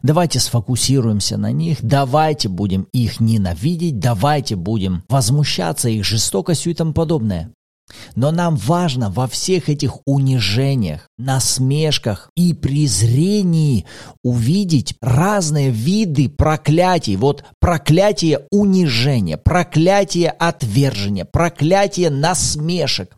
Давайте 0.03 0.41
сфокусируемся 0.41 1.37
на 1.37 1.53
них, 1.53 1.79
давайте 1.81 2.49
будем 2.49 2.89
их 2.93 3.21
ненавидеть, 3.21 3.99
давайте 3.99 4.57
будем 4.57 5.05
возмущаться 5.09 5.89
их 5.89 6.05
жестокостью 6.05 6.73
и 6.73 6.75
тому 6.75 6.93
подобное. 6.93 7.53
Но 8.15 8.33
нам 8.33 8.57
важно 8.57 9.11
во 9.11 9.29
всех 9.29 9.69
этих 9.69 9.99
унижениях, 10.07 11.09
насмешках 11.19 12.31
и 12.37 12.53
презрении 12.53 13.87
увидеть 14.25 14.95
разные 15.01 15.71
виды 15.71 16.29
проклятий. 16.29 17.17
Вот 17.17 17.45
проклятие 17.61 18.47
унижения, 18.51 19.37
проклятие 19.37 20.31
отвержения, 20.31 21.25
проклятие 21.25 22.11
насмешек, 22.11 23.17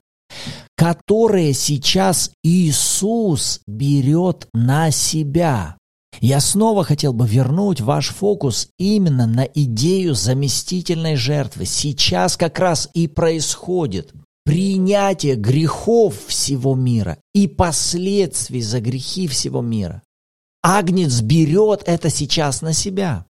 которые 0.76 1.54
сейчас 1.54 2.30
Иисус 2.42 3.60
берет 3.66 4.48
на 4.52 4.90
себя. 4.90 5.76
Я 6.20 6.40
снова 6.40 6.82
хотел 6.82 7.12
бы 7.12 7.28
вернуть 7.28 7.80
ваш 7.80 8.08
фокус 8.08 8.68
именно 8.78 9.26
на 9.26 9.44
идею 9.44 10.14
заместительной 10.14 11.14
жертвы. 11.14 11.64
Сейчас 11.64 12.36
как 12.36 12.58
раз 12.58 12.88
и 12.92 13.06
происходит 13.06 14.12
принятие 14.48 15.34
грехов 15.34 16.14
всего 16.26 16.74
мира 16.74 17.18
и 17.34 17.46
последствий 17.46 18.62
за 18.62 18.80
грехи 18.80 19.28
всего 19.28 19.60
мира. 19.60 20.00
Агнец 20.62 21.20
берет 21.20 21.82
это 21.84 22.08
сейчас 22.08 22.62
на 22.62 22.72
себя. 22.72 23.26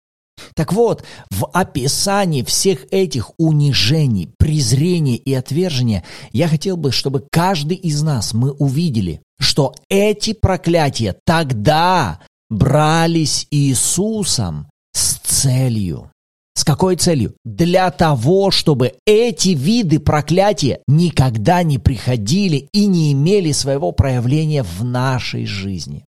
Так 0.54 0.72
вот, 0.72 1.02
в 1.32 1.48
описании 1.52 2.44
всех 2.44 2.86
этих 2.92 3.32
унижений, 3.36 4.30
презрения 4.38 5.16
и 5.16 5.34
отвержения 5.34 6.04
я 6.30 6.46
хотел 6.46 6.76
бы, 6.76 6.92
чтобы 6.92 7.26
каждый 7.32 7.78
из 7.78 8.00
нас 8.00 8.32
мы 8.32 8.52
увидели, 8.52 9.20
что 9.40 9.74
эти 9.88 10.34
проклятия 10.34 11.16
тогда 11.26 12.20
брались 12.48 13.48
Иисусом 13.50 14.70
с 14.92 15.16
целью 15.16 16.12
с 16.58 16.64
какой 16.64 16.96
целью? 16.96 17.34
Для 17.44 17.88
того, 17.92 18.50
чтобы 18.50 18.94
эти 19.06 19.50
виды 19.50 20.00
проклятия 20.00 20.80
никогда 20.88 21.62
не 21.62 21.78
приходили 21.78 22.68
и 22.72 22.86
не 22.86 23.12
имели 23.12 23.52
своего 23.52 23.92
проявления 23.92 24.64
в 24.64 24.82
нашей 24.82 25.46
жизни. 25.46 26.04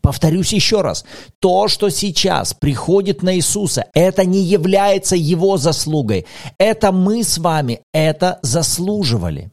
Повторюсь 0.00 0.52
еще 0.52 0.82
раз, 0.82 1.04
то, 1.40 1.66
что 1.66 1.88
сейчас 1.88 2.54
приходит 2.54 3.24
на 3.24 3.34
Иисуса, 3.34 3.86
это 3.92 4.24
не 4.24 4.44
является 4.44 5.16
Его 5.16 5.56
заслугой. 5.56 6.26
Это 6.58 6.92
мы 6.92 7.24
с 7.24 7.38
вами 7.38 7.80
это 7.92 8.38
заслуживали. 8.42 9.50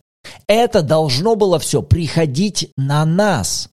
Это 0.47 0.83
должно 0.83 1.37
было 1.37 1.57
все 1.57 1.81
приходить 1.81 2.71
на 2.77 3.03
нас. 3.03 3.69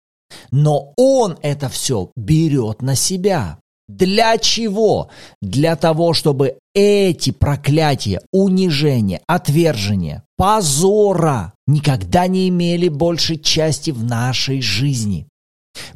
Но 0.50 0.94
Он 0.96 1.36
это 1.42 1.68
все 1.68 2.10
берет 2.16 2.80
на 2.80 2.94
себя. 2.94 3.58
Для 3.88 4.36
чего? 4.38 5.10
Для 5.40 5.76
того, 5.76 6.12
чтобы 6.12 6.58
эти 6.74 7.30
проклятия, 7.30 8.20
унижения, 8.32 9.20
отвержения, 9.28 10.24
позора 10.36 11.52
никогда 11.66 12.26
не 12.26 12.48
имели 12.48 12.88
больше 12.88 13.36
части 13.36 13.90
в 13.90 14.02
нашей 14.02 14.60
жизни. 14.60 15.28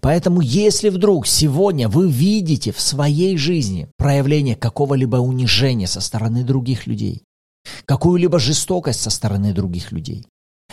Поэтому 0.00 0.40
если 0.40 0.88
вдруг 0.88 1.26
сегодня 1.26 1.88
вы 1.88 2.08
видите 2.08 2.72
в 2.72 2.80
своей 2.80 3.36
жизни 3.36 3.88
проявление 3.96 4.54
какого-либо 4.54 5.16
унижения 5.16 5.86
со 5.86 6.00
стороны 6.00 6.44
других 6.44 6.86
людей, 6.86 7.22
какую-либо 7.86 8.38
жестокость 8.38 9.00
со 9.00 9.10
стороны 9.10 9.52
других 9.52 9.90
людей, 9.90 10.26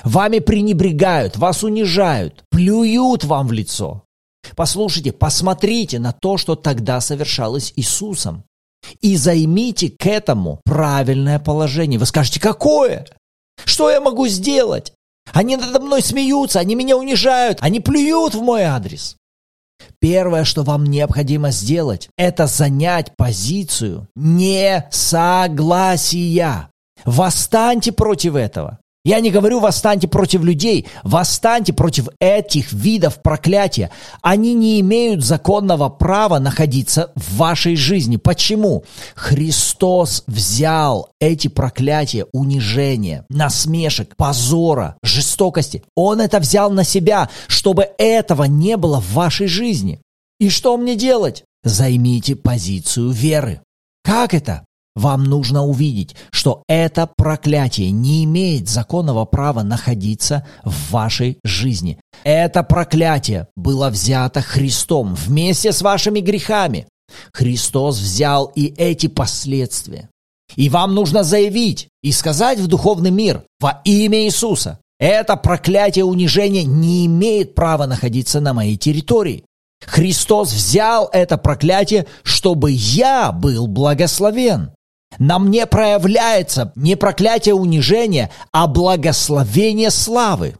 вами 0.04 0.40
пренебрегают, 0.40 1.38
вас 1.38 1.64
унижают, 1.64 2.44
плюют 2.52 3.24
вам 3.24 3.48
в 3.48 3.54
лицо, 3.54 4.04
Послушайте, 4.56 5.12
посмотрите 5.12 6.00
на 6.00 6.14
то, 6.14 6.38
что 6.38 6.56
тогда 6.56 7.02
совершалось 7.02 7.74
Иисусом. 7.76 8.44
И 9.02 9.18
займите 9.18 9.90
к 9.90 10.06
этому 10.06 10.62
правильное 10.64 11.40
положение. 11.40 12.00
Вы 12.00 12.06
скажете, 12.06 12.40
какое? 12.40 13.06
Что 13.66 13.90
я 13.90 14.00
могу 14.00 14.28
сделать? 14.28 14.94
Они 15.34 15.58
надо 15.58 15.80
мной 15.80 16.02
смеются, 16.02 16.60
они 16.60 16.76
меня 16.76 16.96
унижают, 16.96 17.58
они 17.62 17.80
плюют 17.80 18.34
в 18.36 18.42
мой 18.42 18.64
адрес. 18.64 19.18
Первое, 20.00 20.44
что 20.44 20.64
вам 20.64 20.86
необходимо 20.86 21.52
сделать, 21.52 22.10
это 22.18 22.48
занять 22.48 23.12
позицию 23.16 24.08
несогласия. 24.16 25.52
Восстаньте 27.04 27.92
против 27.92 28.36
этого. 28.36 28.80
Я 29.08 29.22
не 29.22 29.32
говорю 29.32 29.62
восстаньте 29.62 30.10
против 30.10 30.44
людей, 30.44 30.86
восстаньте 31.02 31.72
против 31.72 32.10
этих 32.20 32.74
видов 32.74 33.22
проклятия. 33.22 33.90
Они 34.22 34.54
не 34.54 34.82
имеют 34.82 35.24
законного 35.24 35.88
права 35.88 36.40
находиться 36.40 37.14
в 37.16 37.38
вашей 37.38 37.78
жизни. 37.78 38.18
Почему? 38.18 38.84
Христос 39.16 40.26
взял 40.28 41.10
эти 41.22 41.48
проклятия, 41.48 42.26
унижения, 42.34 43.26
насмешек, 43.30 44.14
позора, 44.18 44.98
жестокости. 45.02 45.84
Он 45.96 46.20
это 46.20 46.42
взял 46.42 46.70
на 46.70 46.84
себя, 46.84 47.30
чтобы 47.48 47.88
этого 47.98 48.44
не 48.44 48.76
было 48.76 49.00
в 49.00 49.14
вашей 49.14 49.48
жизни. 49.48 50.02
И 50.42 50.50
что 50.50 50.76
мне 50.76 50.98
делать? 50.98 51.46
Займите 51.64 52.36
позицию 52.36 53.12
веры. 53.12 53.62
Как 54.04 54.34
это? 54.34 54.67
Вам 54.98 55.26
нужно 55.26 55.64
увидеть, 55.64 56.16
что 56.32 56.64
это 56.68 57.08
проклятие 57.16 57.92
не 57.92 58.24
имеет 58.24 58.68
законного 58.68 59.26
права 59.26 59.62
находиться 59.62 60.44
в 60.64 60.92
вашей 60.92 61.38
жизни. 61.44 62.00
Это 62.24 62.64
проклятие 62.64 63.48
было 63.56 63.92
взято 63.92 64.42
Христом 64.42 65.14
вместе 65.14 65.72
с 65.72 65.84
вашими 65.84 66.20
грехами. 66.20 66.88
Христос 67.32 68.00
взял 68.00 68.52
и 68.56 68.74
эти 68.76 69.06
последствия. 69.06 70.10
И 70.56 70.68
вам 70.68 70.96
нужно 70.96 71.24
заявить 71.24 71.90
и 72.02 72.12
сказать 72.12 72.58
в 72.58 72.66
духовный 72.66 73.12
мир 73.12 73.44
во 73.60 73.82
имя 73.86 74.26
Иисуса. 74.26 74.80
Это 75.00 75.36
проклятие 75.36 76.06
унижения 76.06 76.64
не 76.64 77.06
имеет 77.06 77.54
права 77.54 77.86
находиться 77.86 78.40
на 78.40 78.56
моей 78.56 78.78
территории. 78.78 79.44
Христос 79.86 80.52
взял 80.52 81.08
это 81.14 81.38
проклятие, 81.38 82.08
чтобы 82.24 82.72
я 82.72 83.32
был 83.32 83.68
благословен. 83.68 84.72
На 85.20 85.40
мне 85.40 85.66
проявляется 85.66 86.72
не 86.76 86.96
проклятие 86.96 87.56
унижения, 87.56 88.30
а 88.52 88.68
благословение 88.68 89.90
славы. 89.90 90.56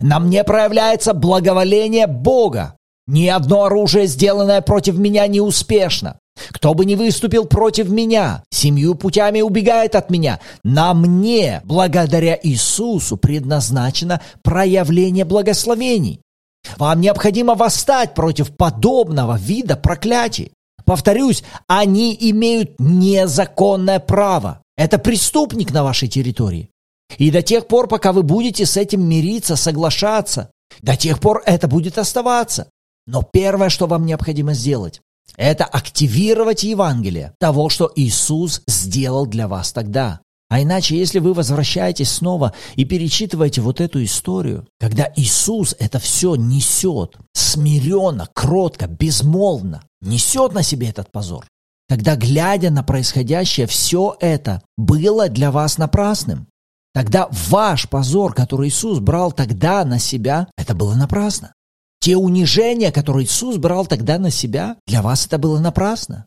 На 0.00 0.20
мне 0.20 0.44
проявляется 0.44 1.12
благоволение 1.12 2.06
Бога. 2.06 2.76
Ни 3.06 3.26
одно 3.26 3.64
оружие, 3.64 4.06
сделанное 4.06 4.60
против 4.60 4.96
меня, 4.96 5.26
не 5.26 5.40
успешно. 5.40 6.18
Кто 6.50 6.74
бы 6.74 6.84
ни 6.84 6.94
выступил 6.94 7.44
против 7.44 7.90
меня, 7.90 8.44
семью 8.50 8.94
путями 8.94 9.40
убегает 9.40 9.94
от 9.94 10.10
меня. 10.10 10.40
На 10.64 10.94
мне, 10.94 11.60
благодаря 11.64 12.38
Иисусу, 12.40 13.16
предназначено 13.16 14.20
проявление 14.42 15.24
благословений. 15.24 16.20
Вам 16.76 17.00
необходимо 17.00 17.54
восстать 17.54 18.14
против 18.14 18.56
подобного 18.56 19.36
вида 19.36 19.76
проклятий. 19.76 20.52
Повторюсь, 20.90 21.44
они 21.68 22.16
имеют 22.18 22.80
незаконное 22.80 24.00
право. 24.00 24.60
Это 24.76 24.98
преступник 24.98 25.72
на 25.72 25.84
вашей 25.84 26.08
территории. 26.08 26.68
И 27.16 27.30
до 27.30 27.42
тех 27.42 27.68
пор, 27.68 27.86
пока 27.86 28.12
вы 28.12 28.24
будете 28.24 28.66
с 28.66 28.76
этим 28.76 29.08
мириться, 29.08 29.54
соглашаться, 29.54 30.50
до 30.82 30.96
тех 30.96 31.20
пор 31.20 31.44
это 31.46 31.68
будет 31.68 31.96
оставаться. 31.96 32.70
Но 33.06 33.22
первое, 33.22 33.68
что 33.68 33.86
вам 33.86 34.04
необходимо 34.04 34.52
сделать, 34.52 35.00
это 35.36 35.64
активировать 35.64 36.64
Евангелие 36.64 37.34
того, 37.38 37.68
что 37.68 37.92
Иисус 37.94 38.62
сделал 38.66 39.26
для 39.26 39.46
вас 39.46 39.72
тогда. 39.72 40.22
А 40.48 40.60
иначе, 40.60 40.98
если 40.98 41.20
вы 41.20 41.34
возвращаетесь 41.34 42.10
снова 42.10 42.52
и 42.74 42.84
перечитываете 42.84 43.60
вот 43.60 43.80
эту 43.80 44.02
историю, 44.02 44.66
когда 44.80 45.08
Иисус 45.14 45.76
это 45.78 46.00
все 46.00 46.34
несет, 46.34 47.16
смиренно, 47.32 48.28
кротко, 48.34 48.88
безмолвно, 48.88 49.84
несет 50.00 50.52
на 50.52 50.62
себе 50.62 50.88
этот 50.88 51.10
позор, 51.12 51.46
тогда, 51.88 52.16
глядя 52.16 52.70
на 52.70 52.82
происходящее, 52.82 53.66
все 53.66 54.16
это 54.20 54.62
было 54.76 55.28
для 55.28 55.50
вас 55.50 55.78
напрасным. 55.78 56.46
Тогда 56.92 57.28
ваш 57.30 57.88
позор, 57.88 58.34
который 58.34 58.68
Иисус 58.68 58.98
брал 58.98 59.32
тогда 59.32 59.84
на 59.84 59.98
себя, 59.98 60.48
это 60.56 60.74
было 60.74 60.94
напрасно. 60.94 61.52
Те 62.00 62.16
унижения, 62.16 62.90
которые 62.90 63.26
Иисус 63.26 63.58
брал 63.58 63.86
тогда 63.86 64.18
на 64.18 64.30
себя, 64.30 64.76
для 64.86 65.02
вас 65.02 65.26
это 65.26 65.38
было 65.38 65.60
напрасно. 65.60 66.26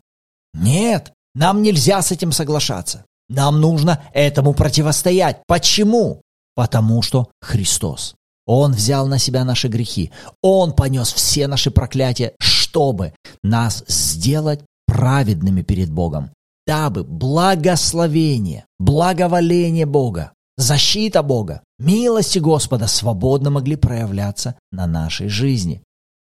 Нет, 0.53 1.11
нам 1.35 1.61
нельзя 1.63 2.01
с 2.01 2.11
этим 2.11 2.31
соглашаться. 2.31 3.05
Нам 3.27 3.59
нужно 3.59 4.01
этому 4.13 4.53
противостоять. 4.53 5.41
Почему? 5.47 6.21
Потому 6.55 7.01
что 7.01 7.31
Христос. 7.41 8.15
Он 8.45 8.73
взял 8.73 9.07
на 9.07 9.17
себя 9.17 9.43
наши 9.45 9.67
грехи. 9.67 10.11
Он 10.41 10.73
понес 10.73 11.11
все 11.11 11.47
наши 11.47 11.71
проклятия, 11.71 12.33
чтобы 12.73 13.13
нас 13.43 13.83
сделать 13.87 14.61
праведными 14.87 15.61
перед 15.61 15.91
Богом, 15.91 16.31
дабы 16.65 17.03
благословение, 17.03 18.65
благоволение 18.79 19.85
Бога, 19.85 20.33
защита 20.57 21.21
Бога, 21.21 21.61
милости 21.77 22.39
Господа 22.39 22.87
свободно 22.87 23.51
могли 23.51 23.75
проявляться 23.75 24.55
на 24.71 24.87
нашей 24.87 25.27
жизни. 25.27 25.83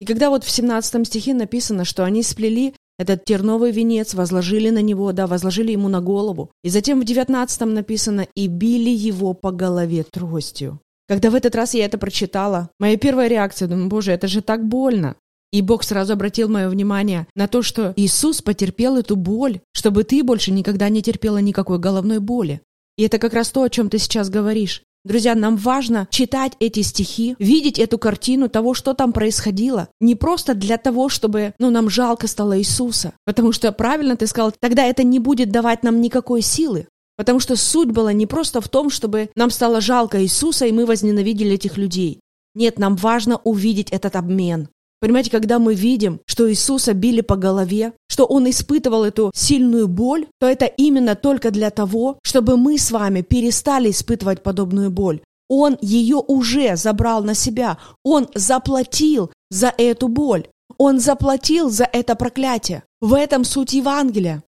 И 0.01 0.07
когда 0.07 0.31
вот 0.31 0.45
в 0.45 0.51
17 0.51 1.05
стихе 1.09 1.35
написано, 1.35 1.85
что 1.85 2.05
они 2.05 2.23
сплели 2.23 2.73
этот 3.01 3.25
терновый 3.25 3.73
венец 3.73 4.15
возложили 4.15 4.71
на 4.71 4.81
него, 4.81 5.11
да, 5.13 5.27
возложили 5.27 5.73
ему 5.73 5.89
на 5.89 6.01
голову. 6.01 6.53
И 6.63 6.69
затем 6.69 7.01
в 7.01 7.05
девятнадцатом 7.05 7.75
написано 7.75 8.29
«и 8.37 8.47
били 8.47 8.91
его 8.91 9.35
по 9.35 9.51
голове 9.51 10.05
тростью». 10.05 10.79
Когда 11.09 11.31
в 11.31 11.35
этот 11.35 11.57
раз 11.57 11.75
я 11.75 11.85
это 11.85 11.99
прочитала, 11.99 12.71
моя 12.79 12.97
первая 12.97 13.29
реакция, 13.29 13.67
думаю, 13.67 13.89
боже, 13.89 14.13
это 14.13 14.29
же 14.29 14.41
так 14.41 14.65
больно. 14.65 15.17
И 15.51 15.63
Бог 15.63 15.83
сразу 15.83 16.13
обратил 16.13 16.49
мое 16.49 16.69
внимание 16.69 17.27
на 17.35 17.49
то, 17.49 17.63
что 17.63 17.95
Иисус 17.97 18.43
потерпел 18.43 18.97
эту 18.97 19.17
боль, 19.17 19.61
чтобы 19.73 20.05
ты 20.05 20.23
больше 20.23 20.51
никогда 20.51 20.89
не 20.91 21.03
терпела 21.03 21.39
никакой 21.39 21.79
головной 21.79 22.19
боли. 22.19 22.61
И 22.99 23.05
это 23.05 23.19
как 23.19 23.33
раз 23.33 23.51
то, 23.51 23.63
о 23.63 23.71
чем 23.71 23.89
ты 23.89 23.99
сейчас 23.99 24.29
говоришь. 24.29 24.83
Друзья, 25.05 25.35
нам 25.35 25.57
важно 25.57 26.07
читать 26.11 26.53
эти 26.59 26.83
стихи, 26.83 27.35
видеть 27.39 27.79
эту 27.79 27.97
картину 27.97 28.49
того, 28.49 28.75
что 28.75 28.93
там 28.93 29.13
происходило. 29.13 29.89
Не 30.01 30.17
просто 30.17 30.55
для 30.55 30.77
того, 30.77 31.09
чтобы, 31.09 31.55
ну, 31.59 31.71
нам 31.71 31.89
жалко 31.89 32.27
стало 32.27 32.59
Иисуса. 32.59 33.15
Потому 33.25 33.53
что, 33.53 33.73
правильно 33.73 34.17
ты 34.17 34.27
сказал, 34.27 34.53
тогда 34.59 34.85
это 34.85 35.05
не 35.05 35.19
будет 35.19 35.51
давать 35.51 35.83
нам 35.83 36.01
никакой 36.03 36.43
силы. 36.43 36.89
Потому 37.17 37.41
что 37.41 37.57
суть 37.57 37.91
была 37.91 38.13
не 38.13 38.27
просто 38.27 38.61
в 38.61 38.69
том, 38.69 38.91
чтобы 38.91 39.31
нам 39.35 39.51
стало 39.51 39.81
жалко 39.81 40.23
Иисуса, 40.23 40.67
и 40.67 40.73
мы 40.73 40.85
возненавидели 40.85 41.55
этих 41.55 41.79
людей. 41.79 42.21
Нет, 42.55 42.79
нам 42.79 42.97
важно 42.97 43.39
увидеть 43.45 43.91
этот 43.91 44.15
обмен. 44.15 44.69
Понимаете, 45.01 45.31
когда 45.31 45.59
мы 45.59 45.75
видим, 45.75 46.21
что 46.27 46.51
Иисуса 46.51 46.93
били 46.93 47.21
по 47.21 47.37
голове, 47.37 47.93
что 48.09 48.25
Он 48.25 48.51
испытывал 48.51 49.05
эту 49.05 49.31
сильную 49.35 49.87
боль, 49.87 50.27
то 50.41 50.47
это 50.47 50.65
именно 50.67 51.15
только 51.15 51.51
для 51.51 51.71
того, 51.71 52.19
чтобы 52.23 52.57
мы 52.57 52.79
с 52.79 52.91
вами 52.91 53.23
перестали 53.23 53.91
испытывать 53.91 54.43
подобную 54.43 54.91
боль. 54.91 55.21
Он 55.49 55.79
ее 55.81 56.17
уже 56.17 56.77
забрал 56.77 57.23
на 57.23 57.35
себя. 57.35 57.79
Он 58.05 58.29
заплатил 58.35 59.31
за 59.51 59.73
эту 59.77 60.09
боль. 60.09 60.49
Он 60.77 61.01
заплатил 61.01 61.71
за 61.71 61.85
это 61.85 62.15
проклятие. 62.15 62.83
В 63.01 63.15
этом 63.15 63.45
суть 63.45 63.73
Евангелия. 63.73 64.43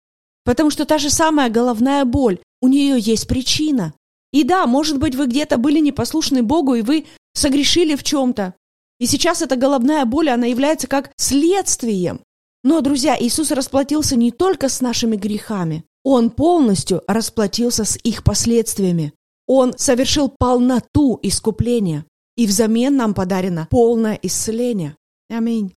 Потому 0.43 0.71
что 0.71 0.85
та 0.85 0.97
же 0.97 1.09
самая 1.09 1.49
головная 1.49 2.05
боль, 2.05 2.39
у 2.61 2.67
нее 2.67 2.97
есть 2.99 3.27
причина. 3.27 3.93
И 4.31 4.43
да, 4.43 4.65
может 4.65 4.97
быть, 4.97 5.15
вы 5.15 5.27
где-то 5.27 5.57
были 5.57 5.79
непослушны 5.79 6.41
Богу, 6.41 6.75
и 6.75 6.81
вы 6.81 7.05
согрешили 7.33 7.95
в 7.95 8.03
чем-то. 8.03 8.55
И 8.99 9.05
сейчас 9.05 9.41
эта 9.41 9.55
головная 9.55 10.05
боль, 10.05 10.29
она 10.29 10.47
является 10.47 10.87
как 10.87 11.11
следствием. 11.17 12.21
Но, 12.63 12.81
друзья, 12.81 13.15
Иисус 13.19 13.51
расплатился 13.51 14.15
не 14.15 14.31
только 14.31 14.69
с 14.69 14.81
нашими 14.81 15.15
грехами. 15.15 15.83
Он 16.03 16.29
полностью 16.29 17.03
расплатился 17.07 17.85
с 17.85 17.97
их 18.03 18.23
последствиями. 18.23 19.13
Он 19.45 19.73
совершил 19.77 20.29
полноту 20.29 21.19
искупления. 21.21 22.05
И 22.35 22.45
взамен 22.45 22.95
нам 22.95 23.13
подарено 23.13 23.67
полное 23.69 24.19
исцеление. 24.21 24.95
Аминь. 25.29 25.73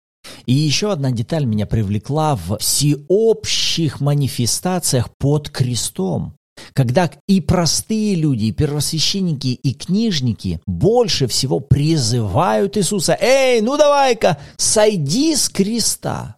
И 0.47 0.53
еще 0.53 0.93
одна 0.93 1.11
деталь 1.11 1.45
меня 1.45 1.67
привлекла 1.67 2.37
в 2.37 2.59
всеобщих 2.59 4.01
манифестациях 4.01 5.09
под 5.19 5.51
крестом 5.51 6.38
когда 6.73 7.11
и 7.27 7.41
простые 7.41 8.15
люди, 8.15 8.47
и 8.47 8.53
первосвященники, 8.53 9.49
и 9.49 9.75
книжники 9.75 10.61
больше 10.67 11.27
всего 11.27 11.61
призывают 11.61 12.77
Иисуса, 12.77 13.17
«Эй, 13.21 13.61
ну 13.61 13.77
давай-ка, 13.77 14.39
сойди 14.57 15.35
с 15.35 15.49
креста!» 15.49 16.37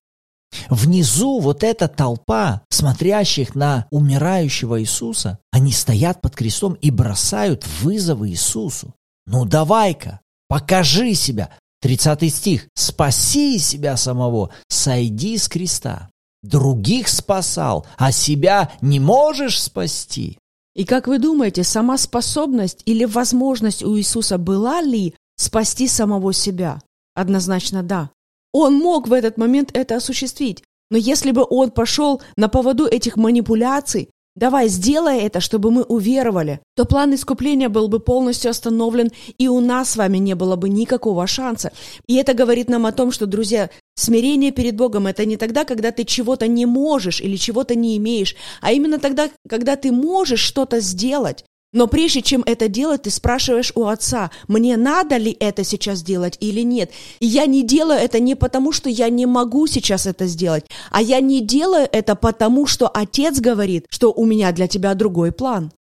Внизу 0.69 1.39
вот 1.39 1.63
эта 1.63 1.89
толпа, 1.89 2.63
смотрящих 2.71 3.55
на 3.55 3.87
умирающего 3.91 4.81
Иисуса, 4.81 5.39
они 5.53 5.73
стоят 5.73 6.21
под 6.21 6.35
крестом 6.35 6.75
и 6.75 6.91
бросают 6.91 7.65
вызовы 7.81 8.31
Иисусу. 8.31 8.95
«Ну 9.27 9.45
давай-ка, 9.45 10.21
покажи 10.49 11.15
себя!» 11.15 11.51
30 11.83 12.35
стих. 12.35 12.69
«Спаси 12.75 13.59
себя 13.59 13.97
самого, 13.97 14.51
сойди 14.69 15.39
с 15.39 15.49
креста» 15.49 16.10
других 16.43 17.09
спасал, 17.09 17.87
а 17.97 18.13
себя 18.13 18.73
не 18.81 19.01
можешь 19.01 19.61
спасти. 19.61 20.39
И 20.75 20.85
как 20.85 21.09
вы 21.09 21.19
думаете, 21.19 21.65
сама 21.65 21.99
способность 21.99 22.83
или 22.87 23.05
возможность 23.05 23.83
у 23.83 23.99
Иисуса 23.99 24.39
была 24.39 24.81
ли 24.81 25.15
спасти 25.37 25.89
самого 25.89 26.33
себя? 26.33 26.81
Однозначно 27.15 27.83
да. 27.83 28.11
Он 28.53 28.75
мог 28.79 29.09
в 29.09 29.13
этот 29.13 29.37
момент 29.37 29.71
это 29.75 29.97
осуществить. 29.97 30.63
Но 30.91 30.97
если 30.97 31.31
бы 31.31 31.47
он 31.49 31.71
пошел 31.71 32.21
на 32.37 32.49
поводу 32.49 32.87
этих 32.87 33.17
манипуляций, 33.17 34.11
Давай, 34.41 34.69
сделай 34.69 35.19
это, 35.19 35.41
чтобы 35.41 35.71
мы 35.71 35.83
уверовали, 35.83 36.61
то 36.75 36.87
план 36.87 37.15
искупления 37.15 37.69
был 37.69 37.89
бы 37.89 38.01
полностью 38.01 38.51
остановлен, 38.51 39.11
и 39.37 39.49
у 39.49 39.61
нас 39.61 39.91
с 39.91 39.97
вами 39.97 40.17
не 40.17 40.35
было 40.35 40.57
бы 40.57 40.71
никакого 40.71 41.27
шанса. 41.27 41.73
И 42.07 42.17
это 42.17 42.33
говорит 42.33 42.71
нам 42.71 42.87
о 42.87 42.93
том, 42.93 43.13
что, 43.13 43.27
друзья, 43.27 43.69
смирение 43.97 44.51
перед 44.51 44.77
Богом– 44.77 45.07
это 45.09 45.27
не 45.27 45.37
тогда, 45.37 45.67
когда 45.67 45.91
ты 45.91 46.05
чего-то 46.05 46.47
не 46.47 46.65
можешь 46.65 47.21
или 47.21 47.37
чего-то 47.37 47.75
не 47.75 47.99
имеешь, 47.99 48.35
а 48.63 48.73
именно 48.73 48.99
тогда, 48.99 49.29
когда 49.47 49.77
ты 49.77 49.93
можешь 49.93 50.41
что-то 50.41 50.81
сделать, 50.81 51.45
но 51.73 51.87
прежде 51.87 52.23
чем 52.23 52.43
это 52.47 52.69
делать, 52.69 53.03
ты 53.03 53.11
спрашиваешь 53.11 53.73
у 53.75 53.87
отца, 53.87 54.31
мне 54.49 54.77
надо 54.77 55.17
ли 55.17 55.37
это 55.39 55.65
сейчас 55.65 56.03
делать 56.03 56.37
или 56.41 56.63
нет. 56.63 56.91
И 57.21 57.27
я 57.27 57.47
не 57.47 57.63
делаю 57.63 57.99
это 57.99 58.19
не 58.19 58.35
потому, 58.35 58.73
что 58.73 58.91
я 58.91 59.09
не 59.09 59.27
могу 59.27 59.67
сейчас 59.67 60.07
это 60.07 60.27
сделать, 60.27 60.65
а 60.91 61.01
я 61.01 61.21
не 61.21 61.41
делаю 61.41 61.89
это 61.91 62.17
потому, 62.17 62.67
что 62.67 62.89
отец 62.89 63.41
говорит, 63.41 63.87
что 63.89 64.13
у 64.13 64.25
меня 64.25 64.53
для 64.53 64.67
тебя 64.67 64.95
другой 64.95 65.33
план. 65.33 65.73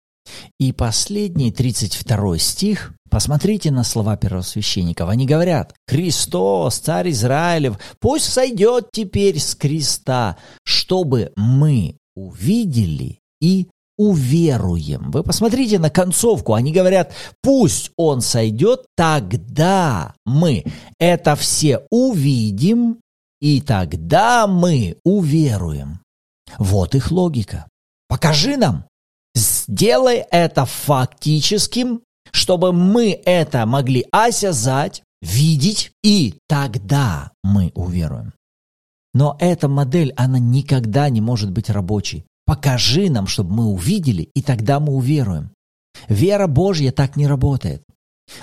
И 0.60 0.72
последний 0.74 1.52
32 1.52 2.38
стих, 2.38 2.94
посмотрите 3.10 3.72
на 3.72 3.84
слова 3.84 4.16
первосвященников. 4.16 5.10
Они 5.10 5.26
говорят, 5.26 5.74
«Христос, 5.88 6.78
царь 6.78 7.10
Израилев, 7.10 7.80
пусть 8.00 8.32
сойдет 8.32 8.90
теперь 8.92 9.40
с 9.40 9.56
креста, 9.56 10.38
чтобы 10.64 11.32
мы 11.36 11.98
увидели 12.16 13.20
и 13.42 13.70
уверуем. 14.00 15.12
Вы 15.12 15.24
посмотрите 15.24 15.78
на 15.78 15.90
концовку. 15.90 16.54
Они 16.54 16.72
говорят, 16.72 17.12
пусть 17.44 17.92
он 17.98 18.22
сойдет, 18.22 18.86
тогда 18.96 20.16
мы 20.26 20.64
это 21.00 21.36
все 21.36 21.86
увидим, 21.92 23.02
и 23.42 23.60
тогда 23.60 24.48
мы 24.48 24.96
уверуем. 25.04 26.00
Вот 26.58 26.96
их 26.96 27.12
логика. 27.12 27.68
Покажи 28.08 28.56
нам. 28.56 28.86
Сделай 29.36 30.26
это 30.32 30.66
фактическим, 30.66 32.02
чтобы 32.32 32.72
мы 32.72 33.22
это 33.26 33.66
могли 33.66 34.06
осязать, 34.12 35.04
видеть, 35.22 35.92
и 36.04 36.36
тогда 36.48 37.32
мы 37.44 37.72
уверуем. 37.76 38.34
Но 39.14 39.36
эта 39.40 39.68
модель, 39.68 40.14
она 40.16 40.40
никогда 40.40 41.10
не 41.10 41.20
может 41.20 41.52
быть 41.52 41.70
рабочей. 41.70 42.26
Покажи 42.50 43.12
нам, 43.12 43.28
чтобы 43.28 43.54
мы 43.54 43.66
увидели, 43.66 44.24
и 44.34 44.42
тогда 44.42 44.80
мы 44.80 44.94
уверуем. 44.94 45.52
Вера 46.08 46.48
Божья 46.48 46.92
так 46.92 47.16
не 47.16 47.28
работает. 47.28 47.84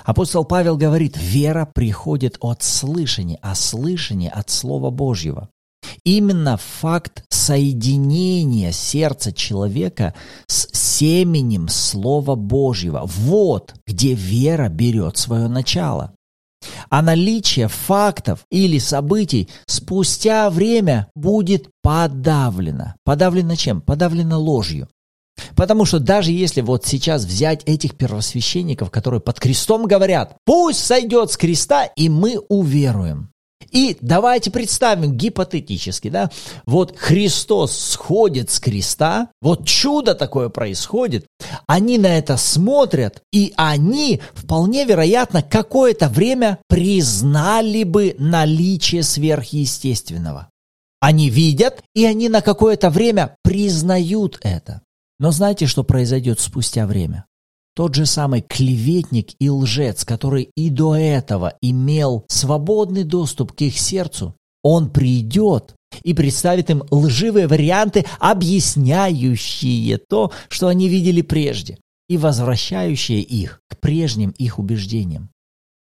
Апостол 0.04 0.44
Павел 0.44 0.76
говорит, 0.76 1.16
вера 1.16 1.68
приходит 1.74 2.36
от 2.40 2.62
слышания, 2.62 3.36
а 3.42 3.56
слышание 3.56 4.30
от 4.30 4.48
Слова 4.48 4.90
Божьего. 4.90 5.48
Именно 6.04 6.56
факт 6.56 7.24
соединения 7.30 8.70
сердца 8.70 9.32
человека 9.32 10.14
с 10.46 10.68
семенем 10.72 11.66
Слова 11.66 12.36
Божьего. 12.36 13.02
Вот 13.06 13.74
где 13.88 14.14
вера 14.14 14.68
берет 14.68 15.16
свое 15.16 15.48
начало 15.48 16.15
а 16.90 17.02
наличие 17.02 17.68
фактов 17.68 18.40
или 18.50 18.78
событий 18.78 19.48
спустя 19.66 20.50
время 20.50 21.08
будет 21.14 21.68
подавлено. 21.82 22.94
Подавлено 23.04 23.54
чем? 23.54 23.80
Подавлено 23.80 24.40
ложью. 24.40 24.88
Потому 25.54 25.84
что 25.84 25.98
даже 25.98 26.32
если 26.32 26.62
вот 26.62 26.86
сейчас 26.86 27.24
взять 27.24 27.62
этих 27.64 27.96
первосвященников, 27.96 28.90
которые 28.90 29.20
под 29.20 29.38
крестом 29.38 29.86
говорят, 29.86 30.36
пусть 30.44 30.84
сойдет 30.84 31.30
с 31.30 31.36
креста, 31.36 31.84
и 31.84 32.08
мы 32.08 32.38
уверуем. 32.48 33.30
И 33.70 33.96
давайте 34.00 34.50
представим 34.50 35.16
гипотетически, 35.16 36.08
да, 36.08 36.30
вот 36.66 36.96
Христос 36.96 37.76
сходит 37.76 38.50
с 38.50 38.60
креста, 38.60 39.28
вот 39.40 39.66
чудо 39.66 40.14
такое 40.14 40.48
происходит, 40.48 41.26
они 41.66 41.98
на 41.98 42.06
это 42.18 42.36
смотрят, 42.36 43.22
и 43.32 43.52
они 43.56 44.20
вполне 44.34 44.84
вероятно 44.84 45.42
какое-то 45.42 46.08
время 46.08 46.58
признали 46.68 47.82
бы 47.84 48.14
наличие 48.18 49.02
сверхъестественного. 49.02 50.48
Они 51.00 51.28
видят, 51.28 51.82
и 51.94 52.04
они 52.04 52.28
на 52.28 52.42
какое-то 52.42 52.90
время 52.90 53.36
признают 53.42 54.38
это. 54.42 54.82
Но 55.18 55.30
знаете, 55.30 55.66
что 55.66 55.84
произойдет 55.84 56.40
спустя 56.40 56.86
время? 56.86 57.26
Тот 57.76 57.94
же 57.94 58.06
самый 58.06 58.40
клеветник 58.40 59.32
и 59.38 59.50
лжец, 59.50 60.06
который 60.06 60.48
и 60.56 60.70
до 60.70 60.96
этого 60.96 61.52
имел 61.60 62.24
свободный 62.26 63.04
доступ 63.04 63.52
к 63.52 63.60
их 63.60 63.78
сердцу, 63.78 64.34
он 64.62 64.88
придет 64.88 65.74
и 66.02 66.14
представит 66.14 66.70
им 66.70 66.82
лживые 66.90 67.46
варианты, 67.46 68.06
объясняющие 68.18 69.98
то, 69.98 70.32
что 70.48 70.68
они 70.68 70.88
видели 70.88 71.20
прежде, 71.20 71.78
и 72.08 72.16
возвращающие 72.16 73.20
их 73.20 73.60
к 73.68 73.78
прежним 73.78 74.30
их 74.30 74.58
убеждениям. 74.58 75.28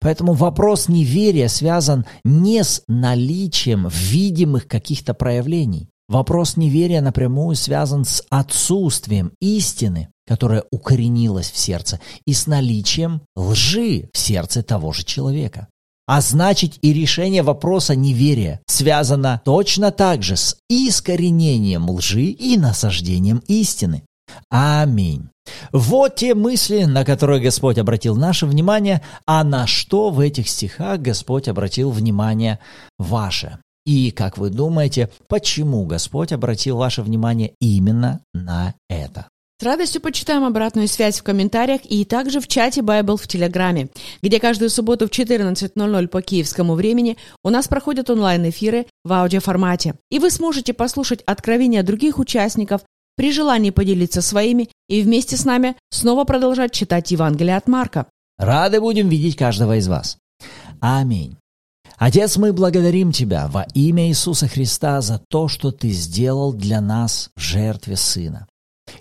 Поэтому 0.01 0.33
вопрос 0.33 0.89
неверия 0.89 1.47
связан 1.47 2.05
не 2.25 2.65
с 2.65 2.83
наличием 2.89 3.87
видимых 3.87 4.67
каких-то 4.67 5.13
проявлений. 5.13 5.87
Вопрос 6.09 6.57
неверия 6.57 6.99
напрямую 6.99 7.55
связан 7.55 8.03
с 8.03 8.23
отсутствием 8.29 9.31
истины 9.39 10.09
которая 10.27 10.63
укоренилась 10.71 11.49
в 11.51 11.57
сердце, 11.57 11.99
и 12.25 12.33
с 12.33 12.47
наличием 12.47 13.21
лжи 13.35 14.09
в 14.13 14.17
сердце 14.17 14.63
того 14.63 14.91
же 14.93 15.03
человека. 15.03 15.67
А 16.07 16.21
значит 16.21 16.77
и 16.81 16.93
решение 16.93 17.43
вопроса 17.43 17.95
неверия 17.95 18.61
связано 18.65 19.41
точно 19.43 19.91
так 19.91 20.23
же 20.23 20.37
с 20.37 20.57
искоренением 20.69 21.89
лжи 21.89 22.25
и 22.25 22.57
насаждением 22.57 23.43
истины. 23.47 24.03
Аминь. 24.49 25.29
Вот 25.71 26.15
те 26.15 26.33
мысли, 26.33 26.83
на 26.83 27.05
которые 27.05 27.41
Господь 27.41 27.77
обратил 27.77 28.15
наше 28.15 28.45
внимание, 28.45 29.01
а 29.25 29.43
на 29.43 29.67
что 29.67 30.09
в 30.09 30.19
этих 30.19 30.47
стихах 30.49 30.99
Господь 31.01 31.47
обратил 31.47 31.91
внимание 31.91 32.59
ваше. 32.97 33.59
И, 33.85 34.11
как 34.11 34.37
вы 34.37 34.49
думаете, 34.49 35.09
почему 35.27 35.85
Господь 35.85 36.33
обратил 36.33 36.77
ваше 36.77 37.01
внимание 37.01 37.53
именно 37.61 38.21
на 38.33 38.73
это? 38.89 39.27
С 39.59 39.63
радостью 39.63 40.01
почитаем 40.01 40.43
обратную 40.43 40.87
связь 40.87 41.19
в 41.19 41.23
комментариях 41.23 41.81
и 41.83 42.05
также 42.05 42.39
в 42.39 42.47
чате 42.47 42.81
Bible 42.81 43.17
в 43.17 43.27
Телеграме, 43.27 43.89
где 44.21 44.39
каждую 44.39 44.69
субботу 44.69 45.07
в 45.07 45.09
14.00 45.09 46.07
по 46.09 46.21
киевскому 46.21 46.75
времени 46.75 47.17
у 47.43 47.49
нас 47.49 47.67
проходят 47.67 48.07
онлайн-эфиры 48.11 48.85
в 49.03 49.11
аудиоформате. 49.11 49.95
И 50.11 50.19
вы 50.19 50.29
сможете 50.29 50.75
послушать 50.75 51.23
откровения 51.25 51.81
других 51.81 52.19
участников, 52.19 52.81
при 53.15 53.31
желании 53.31 53.71
поделиться 53.71 54.21
своими 54.21 54.69
и 54.87 55.01
вместе 55.01 55.37
с 55.37 55.43
нами 55.43 55.75
снова 55.89 56.23
продолжать 56.23 56.71
читать 56.71 57.09
Евангелие 57.09 57.57
от 57.57 57.67
Марка. 57.67 58.05
Рады 58.37 58.79
будем 58.79 59.09
видеть 59.09 59.37
каждого 59.37 59.77
из 59.77 59.87
вас. 59.87 60.19
Аминь. 60.81 61.35
Отец, 61.97 62.37
мы 62.37 62.53
благодарим 62.53 63.11
Тебя 63.11 63.47
во 63.47 63.63
имя 63.73 64.07
Иисуса 64.07 64.47
Христа 64.47 65.01
за 65.01 65.19
то, 65.29 65.47
что 65.47 65.71
Ты 65.71 65.89
сделал 65.89 66.53
для 66.53 66.79
нас 66.79 67.31
в 67.35 67.41
жертве 67.41 67.95
Сына. 67.95 68.45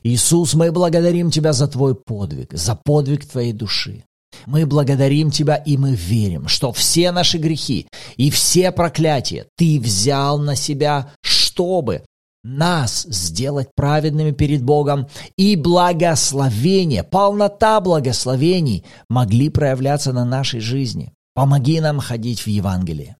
Иисус, 0.06 0.54
мы 0.54 0.70
благодарим 0.70 1.32
Тебя 1.32 1.52
за 1.52 1.66
Твой 1.66 1.96
подвиг, 1.96 2.52
за 2.52 2.76
подвиг 2.76 3.26
Твоей 3.26 3.52
души. 3.52 4.04
Мы 4.46 4.64
благодарим 4.64 5.32
Тебя 5.32 5.56
и 5.56 5.76
мы 5.76 5.96
верим, 5.96 6.46
что 6.46 6.72
все 6.72 7.10
наши 7.10 7.38
грехи 7.38 7.88
и 8.16 8.30
все 8.30 8.70
проклятия 8.70 9.46
Ты 9.56 9.80
взял 9.80 10.38
на 10.38 10.54
себя, 10.54 11.12
чтобы 11.22 12.04
нас 12.44 13.02
сделать 13.08 13.70
праведными 13.74 14.30
перед 14.30 14.62
Богом, 14.62 15.08
и 15.36 15.56
благословение, 15.56 17.02
полнота 17.02 17.80
благословений 17.80 18.84
могли 19.08 19.48
проявляться 19.50 20.12
на 20.12 20.24
нашей 20.24 20.60
жизни. 20.60 21.12
Помоги 21.34 21.80
нам 21.80 21.98
ходить 21.98 22.42
в 22.42 22.46
Евангелие, 22.46 23.16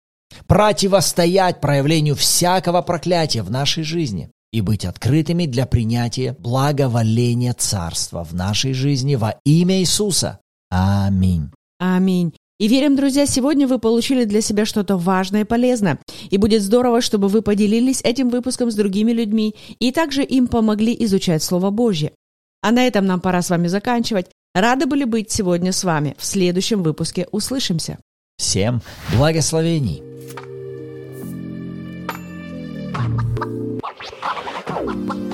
противостоять 0.46 1.60
проявлению 1.60 2.14
всякого 2.14 2.80
проклятия 2.82 3.42
в 3.42 3.50
нашей 3.50 3.82
жизни 3.82 4.30
и 4.52 4.60
быть 4.60 4.84
открытыми 4.84 5.46
для 5.46 5.66
принятия 5.66 6.36
благоволения 6.38 7.52
Царства 7.52 8.24
в 8.24 8.34
нашей 8.34 8.72
жизни 8.72 9.16
во 9.16 9.38
имя 9.44 9.80
Иисуса. 9.80 10.40
Аминь. 10.70 11.50
Аминь. 11.78 12.32
И 12.58 12.68
верим, 12.68 12.96
друзья, 12.96 13.26
сегодня 13.26 13.68
вы 13.68 13.78
получили 13.78 14.24
для 14.24 14.40
себя 14.40 14.64
что-то 14.64 14.96
важное 14.96 15.42
и 15.42 15.44
полезное. 15.44 15.98
И 16.30 16.38
будет 16.38 16.62
здорово, 16.62 17.02
чтобы 17.02 17.28
вы 17.28 17.42
поделились 17.42 18.00
этим 18.02 18.30
выпуском 18.30 18.70
с 18.70 18.74
другими 18.74 19.12
людьми 19.12 19.54
и 19.78 19.92
также 19.92 20.22
им 20.22 20.46
помогли 20.46 20.96
изучать 21.00 21.42
Слово 21.42 21.70
Божье. 21.70 22.12
А 22.62 22.72
на 22.72 22.86
этом 22.86 23.04
нам 23.04 23.20
пора 23.20 23.42
с 23.42 23.50
вами 23.50 23.66
заканчивать. 23.66 24.26
Рады 24.54 24.86
были 24.86 25.04
быть 25.04 25.30
сегодня 25.30 25.70
с 25.70 25.84
вами. 25.84 26.16
В 26.18 26.24
следующем 26.24 26.82
выпуске 26.82 27.28
услышимся. 27.30 27.98
Всем 28.38 28.80
благословений! 29.14 30.02
Ha 34.76 34.82
ha 34.84 34.92
ha! 35.08 35.25